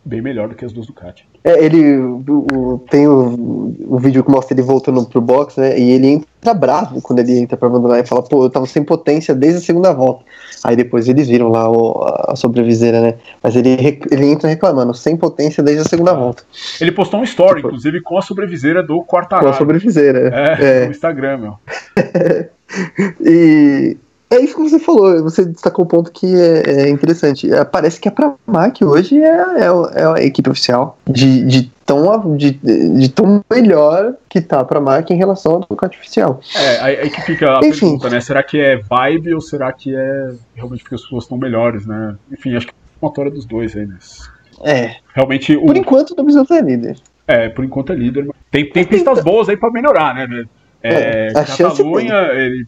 bem 0.04 0.22
melhor 0.22 0.48
do 0.48 0.54
que 0.54 0.64
as 0.64 0.72
duas 0.72 0.86
Ducati. 0.86 1.28
É, 1.44 1.62
ele 1.62 1.96
o, 1.98 2.82
tem 2.88 3.06
o, 3.06 3.74
o 3.86 3.98
vídeo 3.98 4.24
que 4.24 4.30
mostra 4.30 4.54
ele 4.54 4.62
voltando 4.62 5.04
pro 5.04 5.20
box, 5.20 5.60
né? 5.60 5.78
E 5.78 5.90
ele 5.90 6.06
entra 6.06 6.54
bravo 6.54 7.02
quando 7.02 7.18
ele 7.18 7.36
entra 7.38 7.56
pra 7.56 7.68
abandonar 7.68 8.00
e 8.00 8.06
fala, 8.06 8.22
pô, 8.22 8.44
eu 8.44 8.50
tava 8.50 8.64
sem 8.66 8.84
potência 8.84 9.34
desde 9.34 9.58
a 9.58 9.62
segunda 9.62 9.92
volta. 9.92 10.24
Aí 10.64 10.76
depois 10.76 11.08
eles 11.08 11.28
viram 11.28 11.48
lá 11.48 11.68
o, 11.68 12.04
a 12.28 12.36
sobreviseira, 12.36 13.00
né? 13.00 13.14
Mas 13.42 13.56
ele, 13.56 14.00
ele 14.10 14.26
entra 14.26 14.48
reclamando, 14.48 14.94
sem 14.94 15.16
potência 15.16 15.62
desde 15.62 15.82
a 15.82 15.88
segunda 15.88 16.14
volta. 16.14 16.44
Ele 16.80 16.92
postou 16.92 17.20
um 17.20 17.24
story, 17.24 17.56
tipo, 17.56 17.68
inclusive, 17.68 18.00
com 18.00 18.16
a 18.16 18.22
sobreviseira 18.22 18.82
do 18.82 19.04
Quartararo. 19.04 19.48
Com 19.48 19.52
a 19.52 19.58
sobreviseira. 19.58 20.30
É, 20.32 20.82
é. 20.82 20.84
no 20.86 20.92
Instagram, 20.92 21.38
meu. 21.38 21.58
e 23.20 23.96
é 24.32 24.40
isso 24.40 24.56
que 24.56 24.62
você 24.62 24.78
falou, 24.78 25.22
você 25.22 25.44
destacou 25.44 25.84
o 25.84 25.86
um 25.86 25.88
ponto 25.88 26.10
que 26.10 26.26
é, 26.26 26.84
é 26.84 26.88
interessante. 26.88 27.52
É, 27.52 27.64
parece 27.64 28.00
que 28.00 28.08
a 28.08 28.12
Pramac 28.12 28.82
hoje 28.82 29.20
é, 29.20 29.26
é, 29.26 30.00
é, 30.00 30.04
a 30.06 30.24
equipe 30.24 30.48
oficial 30.48 30.98
de, 31.06 31.44
de, 31.44 31.70
tão, 31.84 32.36
de, 32.36 32.52
de 32.52 33.08
tão 33.10 33.44
melhor 33.50 34.14
que 34.28 34.40
tá 34.40 34.60
a 34.60 34.64
Pramac 34.64 35.12
em 35.12 35.16
relação 35.16 35.52
ao 35.52 35.60
Ducati 35.60 35.98
oficial. 35.98 36.40
É, 36.56 36.80
aí 36.80 37.10
que 37.10 37.20
fica 37.22 37.58
a 37.58 37.66
Enfim. 37.66 37.80
pergunta, 37.80 38.10
né? 38.10 38.20
Será 38.20 38.42
que 38.42 38.58
é 38.58 38.76
vibe 38.78 39.34
ou 39.34 39.40
será 39.40 39.72
que 39.72 39.94
é 39.94 40.32
realmente 40.54 40.82
porque 40.82 40.94
as 40.94 41.02
pessoas 41.02 41.24
estão 41.24 41.36
melhores, 41.36 41.86
né? 41.86 42.16
Enfim, 42.32 42.56
acho 42.56 42.66
que 42.66 42.72
é 42.72 43.06
uma 43.06 43.30
dos 43.30 43.44
dois 43.44 43.76
aí, 43.76 43.86
mas... 43.86 44.30
É. 44.64 44.96
Realmente 45.14 45.56
o... 45.56 45.66
Por 45.66 45.76
enquanto, 45.76 46.14
o 46.16 46.22
Bisotto 46.22 46.54
é 46.54 46.60
líder. 46.60 46.96
É, 47.26 47.48
por 47.48 47.64
enquanto 47.64 47.92
é 47.92 47.96
líder. 47.96 48.28
Tem, 48.50 48.68
tem 48.70 48.84
pistas 48.84 49.22
boas 49.22 49.48
aí 49.48 49.56
pra 49.56 49.70
melhorar, 49.70 50.14
né? 50.14 50.44
É, 50.82 51.28
é 51.28 51.32
Catalunha, 51.32 52.14
ele 52.32 52.66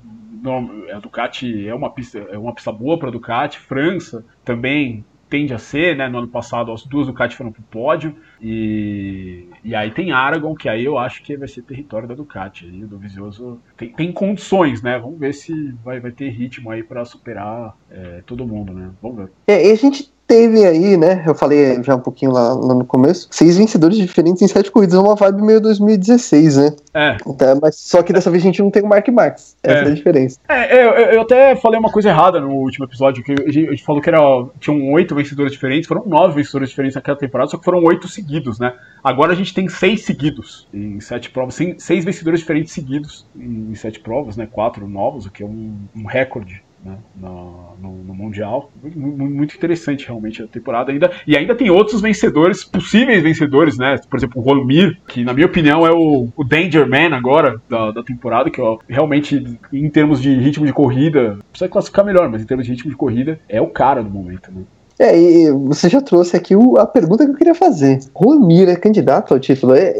a 0.92 0.98
Ducati 0.98 1.66
é 1.66 1.74
uma 1.74 1.90
pista, 1.90 2.18
é 2.18 2.38
uma 2.38 2.54
pista 2.54 2.72
boa 2.72 2.98
para 2.98 3.08
a 3.08 3.12
Ducati. 3.12 3.58
França 3.58 4.24
também 4.44 5.04
tende 5.28 5.52
a 5.52 5.58
ser, 5.58 5.96
né? 5.96 6.08
No 6.08 6.18
ano 6.18 6.28
passado 6.28 6.70
as 6.70 6.84
duas 6.84 7.06
Ducati 7.06 7.34
foram 7.34 7.50
para 7.50 7.60
o 7.60 7.64
pódio 7.64 8.14
e, 8.40 9.48
e 9.64 9.74
aí 9.74 9.90
tem 9.90 10.12
Aragon 10.12 10.54
que 10.54 10.68
aí 10.68 10.84
eu 10.84 10.96
acho 10.96 11.22
que 11.22 11.36
vai 11.36 11.48
ser 11.48 11.62
território 11.62 12.06
da 12.06 12.14
Ducati. 12.14 12.66
Aí 12.66 12.84
o 12.84 12.86
Dovizioso 12.86 13.60
tem, 13.76 13.88
tem 13.90 14.12
condições, 14.12 14.80
né? 14.80 14.98
Vamos 14.98 15.18
ver 15.18 15.34
se 15.34 15.72
vai, 15.84 15.98
vai 15.98 16.12
ter 16.12 16.28
ritmo 16.28 16.70
aí 16.70 16.82
para 16.82 17.04
superar 17.04 17.76
é, 17.90 18.22
todo 18.24 18.46
mundo, 18.46 18.72
né? 18.72 18.90
Vamos 19.02 19.16
ver. 19.16 19.30
É, 19.48 19.68
e 19.68 19.72
a 19.72 19.74
gente 19.74 20.13
teve 20.26 20.64
aí, 20.64 20.96
né? 20.96 21.22
Eu 21.26 21.34
falei 21.34 21.82
já 21.82 21.94
um 21.94 22.00
pouquinho 22.00 22.32
lá, 22.32 22.52
lá, 22.52 22.74
no 22.74 22.84
começo, 22.84 23.28
seis 23.30 23.56
vencedores 23.56 23.96
diferentes 23.96 24.42
em 24.42 24.48
sete 24.48 24.70
corridas, 24.70 24.94
é 24.94 24.98
uma 24.98 25.14
vibe 25.14 25.42
meio 25.42 25.60
2016, 25.60 26.56
né? 26.56 26.72
É. 26.94 27.16
Então, 27.26 27.58
mas 27.60 27.76
só 27.76 28.02
que 28.02 28.12
dessa 28.12 28.30
vez 28.30 28.42
a 28.42 28.46
gente 28.46 28.62
não 28.62 28.70
tem 28.70 28.82
o 28.82 28.86
Mark 28.86 29.06
Marx. 29.08 29.56
Essa 29.62 29.80
é, 29.80 29.84
é 29.84 29.86
a 29.88 29.94
diferença. 29.94 30.38
É, 30.48 30.84
eu, 30.84 30.90
eu, 30.90 31.20
até 31.22 31.56
falei 31.56 31.78
uma 31.78 31.90
coisa 31.90 32.08
errada 32.08 32.40
no 32.40 32.50
último 32.50 32.84
episódio, 32.84 33.22
que 33.22 33.32
a 33.32 33.50
gente 33.50 33.84
falou 33.84 34.00
que 34.00 34.08
era, 34.08 34.18
tinham 34.60 34.92
oito 34.92 35.14
vencedores 35.14 35.52
diferentes, 35.52 35.86
foram 35.88 36.04
nove 36.06 36.34
vencedores 36.34 36.70
diferentes 36.70 36.94
naquela 36.94 37.16
temporada, 37.16 37.50
só 37.50 37.58
que 37.58 37.64
foram 37.64 37.82
oito 37.84 38.08
seguidos, 38.08 38.58
né? 38.58 38.72
Agora 39.02 39.32
a 39.32 39.36
gente 39.36 39.52
tem 39.52 39.68
seis 39.68 40.04
seguidos 40.04 40.66
em 40.72 41.00
sete 41.00 41.30
provas, 41.30 41.58
seis 41.78 42.04
vencedores 42.04 42.40
diferentes 42.40 42.72
seguidos 42.72 43.26
em 43.36 43.74
sete 43.74 44.00
provas, 44.00 44.36
né? 44.36 44.48
Quatro 44.50 44.88
novos, 44.88 45.26
o 45.26 45.30
que 45.30 45.42
é 45.42 45.46
um, 45.46 45.76
um 45.94 46.06
recorde 46.06 46.62
né, 46.84 46.96
no, 47.16 47.76
no, 47.80 47.92
no, 48.04 48.14
Mundial. 48.14 48.70
Muito 48.94 49.56
interessante 49.56 50.06
realmente 50.06 50.42
a 50.42 50.46
temporada 50.46 50.92
ainda. 50.92 51.10
E 51.26 51.36
ainda 51.36 51.54
tem 51.54 51.70
outros 51.70 52.00
vencedores, 52.00 52.64
possíveis 52.64 53.22
vencedores, 53.22 53.78
né? 53.78 53.98
Por 54.08 54.16
exemplo, 54.16 54.40
o 54.40 54.44
Romir, 54.44 54.98
que 55.08 55.24
na 55.24 55.32
minha 55.32 55.46
opinião 55.46 55.86
é 55.86 55.92
o, 55.92 56.28
o 56.36 56.44
Danger 56.44 56.88
Man 56.88 57.16
agora 57.16 57.60
da, 57.68 57.90
da 57.90 58.02
temporada, 58.02 58.50
que 58.50 58.60
ó, 58.60 58.78
realmente, 58.88 59.58
em 59.72 59.88
termos 59.88 60.20
de 60.20 60.34
ritmo 60.34 60.66
de 60.66 60.72
corrida, 60.72 61.38
precisa 61.50 61.68
classificar 61.68 62.04
melhor, 62.04 62.28
mas 62.28 62.42
em 62.42 62.46
termos 62.46 62.66
de 62.66 62.72
ritmo 62.72 62.90
de 62.90 62.96
corrida, 62.96 63.38
é 63.48 63.60
o 63.60 63.68
cara 63.68 64.02
do 64.02 64.10
momento, 64.10 64.52
né? 64.52 64.62
É, 64.98 65.18
e 65.18 65.50
você 65.50 65.88
já 65.88 66.00
trouxe 66.00 66.36
aqui 66.36 66.54
o, 66.54 66.78
a 66.78 66.86
pergunta 66.86 67.24
que 67.24 67.32
eu 67.32 67.36
queria 67.36 67.54
fazer. 67.54 67.98
Romir 68.14 68.68
é 68.68 68.76
candidato 68.76 69.34
ao 69.34 69.40
título? 69.40 69.74
É, 69.74 69.92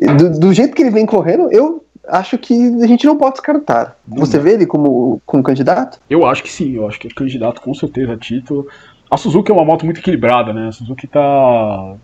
é, 0.00 0.14
do, 0.14 0.38
do 0.38 0.52
jeito 0.52 0.74
que 0.74 0.82
ele 0.82 0.90
vem 0.90 1.04
correndo, 1.04 1.50
eu 1.52 1.84
acho 2.10 2.38
que 2.38 2.54
a 2.82 2.86
gente 2.86 3.06
não 3.06 3.16
pode 3.16 3.32
descartar. 3.32 3.96
Você 4.06 4.38
vê 4.38 4.54
ele 4.54 4.66
como, 4.66 5.20
como 5.24 5.42
candidato? 5.42 5.98
Eu 6.08 6.26
acho 6.26 6.42
que 6.42 6.50
sim, 6.50 6.76
eu 6.76 6.86
acho 6.86 6.98
que 6.98 7.08
é 7.08 7.10
candidato 7.10 7.60
com 7.60 7.72
certeza 7.74 8.14
a 8.14 8.16
título. 8.16 8.66
A 9.10 9.16
Suzuki 9.16 9.50
é 9.50 9.54
uma 9.54 9.64
moto 9.64 9.84
muito 9.84 9.98
equilibrada, 9.98 10.52
né? 10.52 10.68
A 10.68 10.72
Suzuki 10.72 11.08
tá. 11.08 11.96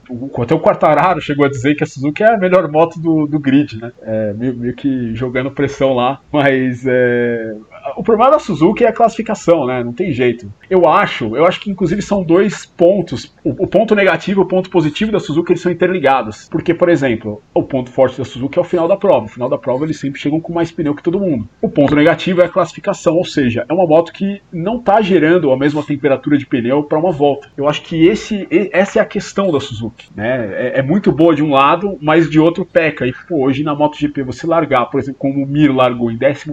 Até 0.43 0.55
o 0.55 0.61
Quartararo 0.61 1.21
chegou 1.21 1.47
a 1.47 1.49
dizer 1.49 1.77
que 1.77 1.85
a 1.85 1.87
Suzuki 1.87 2.25
é 2.25 2.35
a 2.35 2.37
melhor 2.37 2.69
moto 2.69 2.99
do, 2.99 3.29
do 3.29 3.39
grid, 3.39 3.79
né? 3.79 3.93
É, 4.03 4.33
meio, 4.33 4.57
meio 4.57 4.75
que 4.75 5.15
jogando 5.15 5.53
pressão 5.53 5.95
lá. 5.95 6.19
Mas 6.33 6.85
é, 6.85 7.55
o 7.97 8.03
problema 8.03 8.33
da 8.33 8.39
Suzuki 8.39 8.85
é 8.85 8.89
a 8.89 8.93
classificação, 8.93 9.67
né? 9.67 9.83
Não 9.85 9.93
tem 9.93 10.13
jeito. 10.13 10.53
Eu 10.69 10.89
acho, 10.89 11.37
eu 11.37 11.47
acho 11.47 11.61
que 11.61 11.71
inclusive 11.71 12.03
são 12.03 12.23
dois 12.23 12.67
pontos. 12.67 13.33
O, 13.45 13.65
o 13.65 13.67
ponto 13.67 13.95
negativo 13.95 14.41
e 14.41 14.45
o 14.45 14.47
ponto 14.47 14.71
positivo 14.71 15.13
da 15.13 15.21
Suzuki 15.21 15.53
eles 15.53 15.63
são 15.63 15.71
interligados. 15.71 16.49
Porque, 16.49 16.75
por 16.75 16.89
exemplo, 16.89 17.43
o 17.55 17.63
ponto 17.63 17.91
forte 17.91 18.19
da 18.19 18.25
Suzuki 18.25 18.59
é 18.59 18.63
o 18.63 18.65
final 18.65 18.89
da 18.89 18.97
prova. 18.97 19.23
No 19.23 19.29
final 19.29 19.49
da 19.49 19.59
prova 19.59 19.85
eles 19.85 19.99
sempre 19.99 20.21
chegam 20.21 20.41
com 20.41 20.53
mais 20.53 20.71
pneu 20.73 20.95
que 20.95 21.03
todo 21.03 21.21
mundo. 21.21 21.49
O 21.61 21.69
ponto 21.69 21.95
negativo 21.95 22.41
é 22.41 22.47
a 22.47 22.49
classificação, 22.49 23.17
ou 23.17 23.25
seja, 23.25 23.65
é 23.69 23.73
uma 23.73 23.87
moto 23.87 24.13
que 24.13 24.41
não 24.53 24.79
está 24.79 25.01
gerando 25.01 25.51
a 25.51 25.57
mesma 25.57 25.83
temperatura 25.83 26.39
de 26.39 26.47
pneu 26.47 26.83
para 26.83 26.99
uma 26.99 27.13
volta. 27.13 27.51
Eu 27.57 27.69
acho 27.69 27.83
que 27.83 28.07
esse, 28.07 28.47
essa 28.73 28.99
é 28.99 29.03
a 29.03 29.07
questão 29.07 29.51
da 29.51 29.61
Suzuki, 29.61 30.09
né? 30.15 30.51
É, 30.55 30.79
é, 30.81 30.83
muito 30.83 31.13
boa 31.13 31.35
de 31.35 31.43
um 31.43 31.51
lado, 31.51 31.99
mas 32.01 32.29
de 32.31 32.41
outro 32.41 32.65
peca. 32.65 33.07
E 33.07 33.13
pô, 33.29 33.45
hoje 33.45 33.63
na 33.63 33.75
MotoGP 33.75 34.23
você 34.23 34.47
largar, 34.47 34.87
por 34.87 34.99
exemplo, 34.99 35.19
como 35.19 35.43
o 35.43 35.47
Mir 35.47 35.75
largou 35.75 36.11
em 36.11 36.17
11 36.17 36.47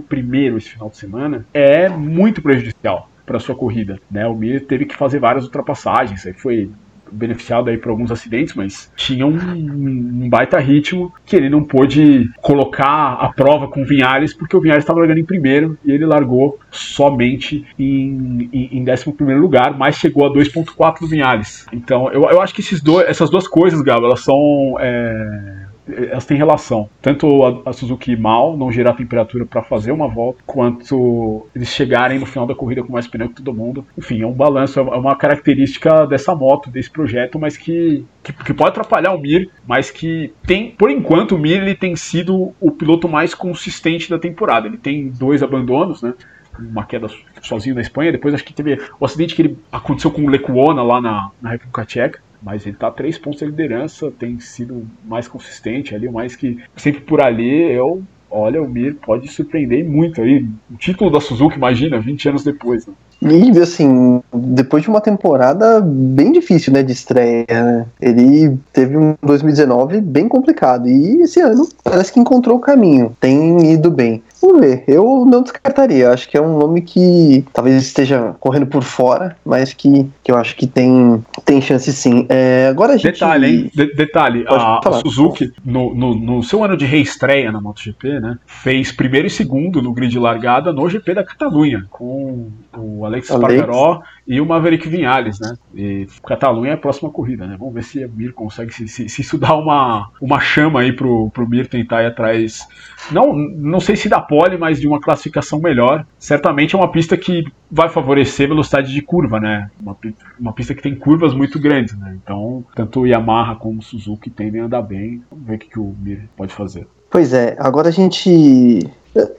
esse 0.56 0.70
final 0.70 0.88
de 0.88 0.96
semana, 0.96 1.23
é 1.52 1.88
muito 1.88 2.42
prejudicial 2.42 3.08
para 3.26 3.38
sua 3.38 3.54
corrida, 3.54 3.98
né? 4.10 4.26
O 4.26 4.34
Mir 4.34 4.66
teve 4.66 4.84
que 4.84 4.96
fazer 4.96 5.18
várias 5.18 5.44
ultrapassagens, 5.44 6.26
aí 6.26 6.32
foi 6.32 6.70
beneficiado 7.10 7.70
aí 7.70 7.78
por 7.78 7.90
alguns 7.90 8.10
acidentes, 8.10 8.54
mas 8.54 8.90
tinha 8.96 9.26
um, 9.26 9.36
um, 9.36 10.28
baita 10.28 10.58
ritmo 10.58 11.12
que 11.24 11.36
ele 11.36 11.48
não 11.48 11.62
pôde 11.62 12.30
colocar 12.42 13.12
a 13.14 13.32
prova 13.32 13.68
com 13.68 13.82
o 13.82 13.84
Vinhares, 13.84 14.34
porque 14.34 14.56
o 14.56 14.60
Vinhares 14.60 14.82
estava 14.82 14.98
largando 14.98 15.20
em 15.20 15.24
primeiro 15.24 15.78
e 15.84 15.92
ele 15.92 16.04
largou 16.04 16.58
somente 16.70 17.64
em, 17.78 18.48
em, 18.52 18.78
em 18.78 18.84
11 18.84 19.14
lugar, 19.34 19.76
mas 19.76 19.96
chegou 19.96 20.26
a 20.26 20.32
2,4 20.32 21.00
do 21.00 21.06
Vinhares. 21.06 21.66
Então 21.72 22.10
eu, 22.10 22.22
eu 22.22 22.40
acho 22.40 22.54
que 22.54 22.60
esses 22.60 22.80
dois, 22.80 23.08
essas 23.08 23.30
duas 23.30 23.46
coisas, 23.46 23.80
Gabo, 23.80 24.06
elas 24.06 24.20
são. 24.20 24.76
É 24.80 25.63
elas 25.88 26.24
têm 26.24 26.36
relação. 26.36 26.88
Tanto 27.00 27.62
a, 27.66 27.72
Suzuki 27.72 28.16
mal, 28.16 28.56
não 28.56 28.72
gerar 28.72 28.94
temperatura 28.94 29.44
para 29.44 29.62
fazer 29.62 29.92
uma 29.92 30.08
volta, 30.08 30.40
quanto 30.46 31.46
eles 31.54 31.68
chegarem 31.68 32.18
no 32.18 32.26
final 32.26 32.46
da 32.46 32.54
corrida 32.54 32.82
com 32.82 32.92
mais 32.92 33.06
pneu 33.06 33.28
que 33.28 33.36
todo 33.36 33.54
mundo. 33.54 33.84
Enfim, 33.96 34.22
é 34.22 34.26
um 34.26 34.32
balanço, 34.32 34.80
é 34.80 34.82
uma 34.82 35.16
característica 35.16 36.06
dessa 36.06 36.34
moto, 36.34 36.70
desse 36.70 36.90
projeto, 36.90 37.38
mas 37.38 37.56
que, 37.56 38.04
que, 38.22 38.32
que, 38.32 38.54
pode 38.54 38.70
atrapalhar 38.70 39.12
o 39.12 39.20
Mir, 39.20 39.50
mas 39.66 39.90
que 39.90 40.32
tem, 40.46 40.70
por 40.70 40.90
enquanto, 40.90 41.34
o 41.34 41.38
Mir 41.38 41.62
ele 41.62 41.74
tem 41.74 41.94
sido 41.96 42.54
o 42.60 42.70
piloto 42.70 43.08
mais 43.08 43.34
consistente 43.34 44.08
da 44.08 44.18
temporada. 44.18 44.66
Ele 44.66 44.78
tem 44.78 45.08
dois 45.08 45.42
abandonos, 45.42 46.02
né? 46.02 46.14
Uma 46.58 46.84
queda 46.84 47.08
sozinho 47.42 47.74
na 47.74 47.80
Espanha, 47.80 48.12
depois 48.12 48.32
acho 48.32 48.44
que 48.44 48.54
teve 48.54 48.80
o 49.00 49.04
acidente 49.04 49.34
que 49.34 49.42
ele 49.42 49.58
aconteceu 49.72 50.10
com 50.10 50.22
o 50.22 50.28
Lecuona 50.28 50.84
lá 50.84 51.00
na, 51.00 51.30
na 51.42 51.50
República 51.50 51.84
Tcheca 51.84 52.20
mas 52.44 52.66
ele 52.66 52.76
está 52.76 52.90
três 52.90 53.16
pontos 53.16 53.40
de 53.40 53.46
liderança, 53.46 54.12
tem 54.18 54.38
sido 54.38 54.86
mais 55.04 55.26
consistente 55.26 55.94
ali, 55.94 56.08
mais 56.08 56.36
que 56.36 56.58
sempre 56.76 57.00
por 57.00 57.20
ali, 57.20 57.72
eu 57.72 58.02
olha, 58.34 58.60
o 58.60 58.68
Mir 58.68 58.96
pode 58.96 59.28
surpreender 59.28 59.88
muito 59.88 60.20
aí. 60.20 60.44
O 60.70 60.76
título 60.76 61.08
da 61.08 61.20
Suzuki, 61.20 61.56
imagina, 61.56 62.00
20 62.00 62.30
anos 62.30 62.44
depois. 62.44 62.84
Né? 62.84 62.92
E, 63.22 63.58
assim, 63.60 64.20
depois 64.34 64.82
de 64.82 64.88
uma 64.88 65.00
temporada 65.00 65.80
bem 65.80 66.32
difícil, 66.32 66.72
né, 66.72 66.82
de 66.82 66.92
estreia, 66.92 67.46
né? 67.48 67.86
Ele 68.00 68.58
teve 68.72 68.96
um 68.96 69.14
2019 69.22 70.00
bem 70.00 70.28
complicado. 70.28 70.88
E 70.88 71.22
esse 71.22 71.40
ano 71.40 71.66
parece 71.82 72.12
que 72.12 72.18
encontrou 72.18 72.58
o 72.58 72.60
caminho. 72.60 73.16
Tem 73.20 73.72
ido 73.72 73.90
bem. 73.90 74.22
Vamos 74.44 74.60
ver, 74.60 74.84
eu 74.86 75.24
não 75.26 75.42
descartaria. 75.42 76.10
Acho 76.10 76.28
que 76.28 76.36
é 76.36 76.40
um 76.40 76.58
nome 76.58 76.82
que 76.82 77.42
talvez 77.50 77.82
esteja 77.82 78.36
correndo 78.38 78.66
por 78.66 78.82
fora, 78.82 79.34
mas 79.42 79.72
que, 79.72 80.06
que 80.22 80.30
eu 80.30 80.36
acho 80.36 80.54
que 80.54 80.66
tem, 80.66 81.24
tem 81.46 81.62
chance 81.62 81.90
sim. 81.90 82.26
É, 82.28 82.68
agora 82.68 82.92
a 82.92 82.96
gente. 82.98 83.12
Detalhe, 83.14 83.46
hein? 83.46 83.70
De 83.74 83.94
detalhe, 83.94 84.44
a, 84.46 84.80
a, 84.86 84.92
Suzuki, 85.00 85.50
no, 85.64 85.94
no, 85.94 86.14
no, 86.14 86.42
seu 86.42 86.62
ano 86.62 86.76
de 86.76 86.84
reestreia 86.84 87.50
na 87.50 87.58
MotoGP, 87.58 88.20
né? 88.20 88.38
Fez 88.44 88.92
primeiro 88.92 89.26
e 89.26 89.30
segundo 89.30 89.80
no 89.80 89.94
grid 89.94 90.12
de 90.12 90.18
largada 90.18 90.74
no 90.74 90.90
GP 90.90 91.14
da 91.14 91.24
Catalunha, 91.24 91.86
com 91.88 92.50
o 92.76 93.06
Alex 93.06 93.30
Espargaró 93.30 94.02
e 94.26 94.40
o 94.40 94.46
Maverick 94.46 94.88
Vinhales, 94.88 95.40
né? 95.40 95.56
E 95.74 96.06
Catalunha 96.26 96.72
é 96.72 96.74
a 96.74 96.78
próxima 96.78 97.10
corrida, 97.10 97.46
né? 97.46 97.56
Vamos 97.58 97.74
ver 97.74 97.82
se 97.82 98.04
o 98.04 98.10
Mir 98.10 98.32
consegue, 98.32 98.72
se, 98.74 98.88
se, 98.88 99.08
se, 99.08 99.22
isso 99.22 99.38
dá 99.38 99.54
uma, 99.54 100.10
uma 100.20 100.40
chama 100.40 100.80
aí 100.80 100.92
pro, 100.92 101.30
pro 101.30 101.48
Mir 101.48 101.66
tentar 101.66 102.02
ir 102.02 102.06
atrás. 102.06 102.66
Não, 103.10 103.34
não 103.34 103.80
sei 103.80 103.96
se 103.96 104.08
dá 104.08 104.20
pole, 104.34 104.58
mas 104.58 104.80
de 104.80 104.88
uma 104.88 105.00
classificação 105.00 105.60
melhor. 105.60 106.04
Certamente 106.18 106.74
é 106.74 106.78
uma 106.78 106.90
pista 106.90 107.16
que 107.16 107.44
vai 107.70 107.88
favorecer 107.88 108.48
velocidade 108.48 108.92
de 108.92 109.00
curva, 109.00 109.38
né? 109.38 109.70
Uma, 109.80 109.96
uma 110.40 110.52
pista 110.52 110.74
que 110.74 110.82
tem 110.82 110.94
curvas 110.94 111.32
muito 111.32 111.60
grandes, 111.60 111.96
né? 111.96 112.16
Então, 112.22 112.64
tanto 112.74 113.06
Yamaha 113.06 113.54
como 113.54 113.80
Suzuki 113.80 114.28
tendem 114.28 114.60
a 114.60 114.64
andar 114.64 114.82
bem. 114.82 115.22
Vamos 115.30 115.46
ver 115.46 115.54
o 115.54 115.58
que, 115.58 115.68
que 115.68 115.78
o 115.78 115.94
Mir 116.00 116.28
pode 116.36 116.52
fazer. 116.52 116.86
Pois 117.08 117.32
é, 117.32 117.54
agora 117.60 117.88
a 117.88 117.92
gente. 117.92 118.90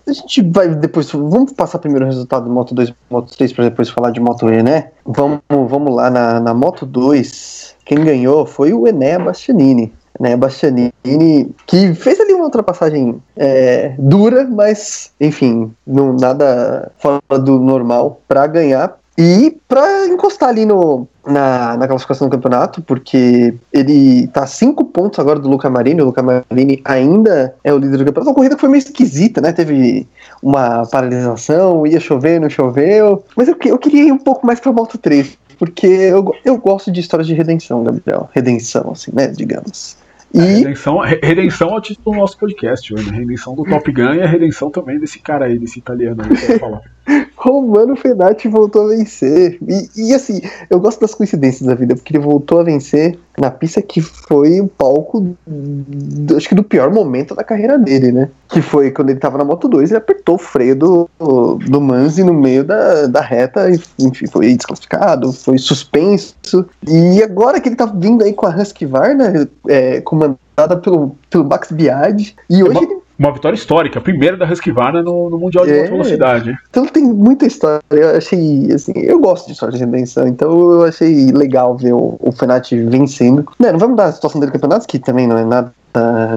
A 0.08 0.14
gente 0.14 0.42
vai 0.42 0.70
depois. 0.70 1.12
Vamos 1.12 1.52
passar 1.52 1.80
primeiro 1.80 2.06
o 2.06 2.08
resultado 2.08 2.46
do 2.46 2.50
Moto 2.52 2.74
2 2.74 2.90
e 2.90 2.96
Moto 3.10 3.36
3 3.36 3.52
para 3.52 3.66
depois 3.66 3.90
falar 3.90 4.12
de 4.12 4.22
Moto 4.22 4.50
E, 4.50 4.64
né? 4.64 4.92
Vamos, 5.06 5.42
vamos 5.50 5.94
lá 5.94 6.10
na, 6.10 6.40
na 6.40 6.54
Moto 6.54 6.86
2. 6.86 7.76
Quem 7.84 8.02
ganhou 8.02 8.46
foi 8.46 8.72
o 8.72 8.88
Enea 8.88 9.20
Bastianini 9.20 9.92
né, 10.20 10.36
Bastianini, 10.36 10.92
que 11.66 11.94
fez 11.94 12.20
ali 12.20 12.34
uma 12.34 12.46
ultrapassagem 12.46 13.22
é, 13.36 13.94
dura, 13.98 14.46
mas 14.46 15.12
enfim, 15.20 15.74
não 15.86 16.14
nada 16.14 16.92
fora 16.98 17.40
do 17.40 17.60
normal 17.60 18.22
para 18.28 18.48
ganhar 18.48 18.98
e 19.18 19.58
para 19.68 20.08
encostar 20.08 20.50
ali 20.50 20.66
no, 20.66 21.08
na, 21.26 21.78
na 21.78 21.88
classificação 21.88 22.28
do 22.28 22.32
campeonato, 22.32 22.82
porque 22.82 23.54
ele 23.72 24.28
tá 24.28 24.46
cinco 24.46 24.84
pontos 24.84 25.20
agora 25.20 25.40
do 25.40 25.50
Luca 25.50 25.70
Marini. 25.70 26.02
O 26.02 26.06
Luca 26.06 26.22
Marini 26.22 26.82
ainda 26.84 27.56
é 27.64 27.74
o 27.74 27.78
líder 27.78 27.98
do 27.98 28.06
campeonato. 28.06 28.30
Uma 28.30 28.36
corrida 28.36 28.58
foi 28.58 28.68
meio 28.68 28.80
esquisita, 28.80 29.40
né? 29.40 29.54
Teve 29.54 30.06
uma 30.44 30.86
paralisação, 30.88 31.88
ia 31.88 32.00
chover, 32.00 32.42
não 32.42 32.50
choveu. 32.50 33.24
Mas 33.38 33.48
eu, 33.48 33.56
eu 33.66 33.78
queria 33.78 34.04
ir 34.04 34.12
um 34.12 34.18
pouco 34.18 34.46
mais 34.46 34.60
pra 34.60 34.74
Moto 34.74 34.98
3, 34.98 35.38
porque 35.58 35.88
eu, 35.88 36.36
eu 36.44 36.58
gosto 36.58 36.92
de 36.92 37.00
histórias 37.00 37.28
de 37.28 37.34
redenção, 37.34 37.84
Gabriel. 37.84 38.30
Redenção, 38.34 38.92
assim, 38.92 39.12
né? 39.14 39.28
Digamos. 39.28 39.98
E... 40.36 40.38
Redenção, 40.38 41.00
redenção 41.00 41.70
é 41.70 41.78
o 41.78 41.82
título 41.82 42.14
do 42.14 42.20
nosso 42.20 42.38
podcast 42.38 42.94
hoje, 42.94 43.10
né? 43.10 43.20
Redenção 43.20 43.56
do 43.56 43.64
Top 43.64 43.90
Gun 43.90 44.16
e 44.16 44.22
a 44.22 44.28
redenção 44.28 44.70
também 44.70 45.00
desse 45.00 45.20
cara 45.20 45.46
aí, 45.46 45.58
desse 45.58 45.80
italiano 45.80 46.22
aí 46.22 46.36
que 46.36 46.52
eu 46.52 46.60
falar. 46.60 46.82
Romano 47.38 47.96
Fenati 47.96 48.48
voltou 48.48 48.86
a 48.86 48.88
vencer. 48.88 49.60
E, 49.68 49.90
e, 49.96 50.14
assim, 50.14 50.42
eu 50.70 50.80
gosto 50.80 51.00
das 51.02 51.14
coincidências 51.14 51.68
da 51.68 51.76
vida, 51.76 51.96
porque 51.96 52.16
ele 52.16 52.24
voltou 52.24 52.60
a 52.60 52.64
vencer 52.64 53.20
na 53.38 53.52
pista 53.52 53.82
que 53.82 54.02
foi 54.02 54.60
o 54.62 54.68
palco, 54.68 55.36
do, 55.46 56.38
acho 56.38 56.50
que 56.50 56.56
do 56.56 56.64
pior 56.64 56.92
momento 56.92 57.36
da 57.36 57.44
carreira 57.44 57.78
dele, 57.78 58.12
né? 58.12 58.30
Que 58.50 58.62
foi 58.62 58.90
quando 58.90 59.12
ele 59.12 59.20
tava 59.20 59.38
na 59.38 59.44
Moto 59.44 59.68
2, 59.68 59.92
ele 59.92 59.98
apertou 59.98 60.36
o 60.36 60.40
freio 60.40 60.76
do, 60.76 61.10
do 61.20 61.82
Manzi 61.82 62.24
no 62.24 62.34
meio 62.34 62.64
da, 62.64 63.06
da 63.06 63.22
reta, 63.22 63.70
e, 63.70 63.80
enfim, 64.00 64.26
foi 64.26 64.56
desclassificado, 64.56 65.32
foi 65.32 65.58
suspenso. 65.58 66.36
E 66.88 67.22
agora 67.22 67.60
que 67.60 67.70
ele 67.70 67.76
tá 67.76 67.86
vindo 67.86 68.24
aí 68.24 68.34
com 68.34 68.48
a 68.48 68.56
Husqvarna, 68.56 69.48
é, 69.68 70.02
comandada 70.02 70.78
pelo, 70.82 71.16
pelo 71.30 71.46
Max 71.46 71.72
Biaggi, 71.72 72.36
e 72.50 72.64
hoje 72.64 72.80
ele 72.80 73.05
uma 73.18 73.32
vitória 73.32 73.56
histórica, 73.56 74.00
a 74.00 74.02
primeira 74.02 74.36
da 74.38 74.46
Husqvarna 74.46 75.02
no, 75.02 75.30
no 75.30 75.40
Mundial 75.40 75.66
de 75.66 75.72
é, 75.72 75.84
Velocidade. 75.88 76.58
Então 76.70 76.86
tem 76.86 77.04
muita 77.04 77.46
história. 77.46 77.82
Eu 77.90 78.18
achei, 78.18 78.72
assim, 78.74 78.94
eu 78.96 79.20
gosto 79.20 79.48
de 79.48 79.54
história 79.54 79.74
de 79.74 79.80
redenção, 79.80 80.28
então 80.28 80.72
eu 80.72 80.84
achei 80.84 81.32
legal 81.32 81.78
ver 81.78 81.94
o, 81.94 82.18
o 82.20 82.32
Fenati 82.32 82.78
vencendo. 82.84 83.46
Não, 83.58 83.72
não 83.72 83.80
vamos 83.80 83.98
dar 83.98 84.06
a 84.06 84.12
situação 84.12 84.40
dele 84.40 84.52
campeonato, 84.52 84.88
que 84.88 85.00
também 85.00 85.28
não 85.28 85.38
é 85.38 85.46
nada, 85.46 85.74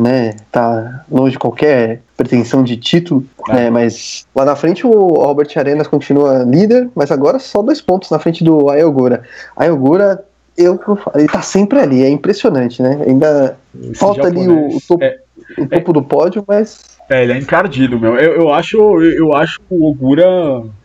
né, 0.00 0.34
tá 0.52 1.04
longe 1.10 1.32
de 1.32 1.38
qualquer 1.38 2.00
pretensão 2.16 2.62
de 2.62 2.76
título, 2.76 3.24
é. 3.48 3.54
né, 3.54 3.70
mas 3.70 4.26
lá 4.34 4.44
na 4.44 4.54
frente 4.54 4.86
o 4.86 4.90
Robert 4.90 5.48
Arenas 5.56 5.88
continua 5.88 6.44
líder, 6.44 6.88
mas 6.94 7.10
agora 7.10 7.38
só 7.38 7.60
dois 7.60 7.80
pontos 7.80 8.10
na 8.10 8.18
frente 8.18 8.44
do 8.44 8.70
Ayogura. 8.70 9.22
Ayogura 9.56 10.24
eu, 10.58 10.78
ele 11.14 11.28
tá 11.28 11.40
sempre 11.40 11.78
ali, 11.78 12.02
é 12.02 12.08
impressionante, 12.08 12.82
né? 12.82 13.00
Ainda 13.06 13.56
Esse 13.80 13.94
falta 13.94 14.24
japonês, 14.24 14.48
ali 14.48 14.74
o, 14.74 14.76
o 14.76 14.80
topo. 14.80 15.04
É 15.04 15.18
o 15.56 15.66
topo 15.66 15.90
é, 15.90 15.94
do 15.94 16.02
pódio, 16.02 16.44
mas. 16.46 16.98
É, 17.08 17.22
ele 17.22 17.32
é 17.32 17.38
encardido, 17.38 17.98
meu. 17.98 18.16
Eu, 18.16 18.42
eu 18.42 18.52
acho 18.52 18.76
eu 19.02 19.34
acho 19.34 19.60
o 19.70 19.88
Ogura. 19.88 20.24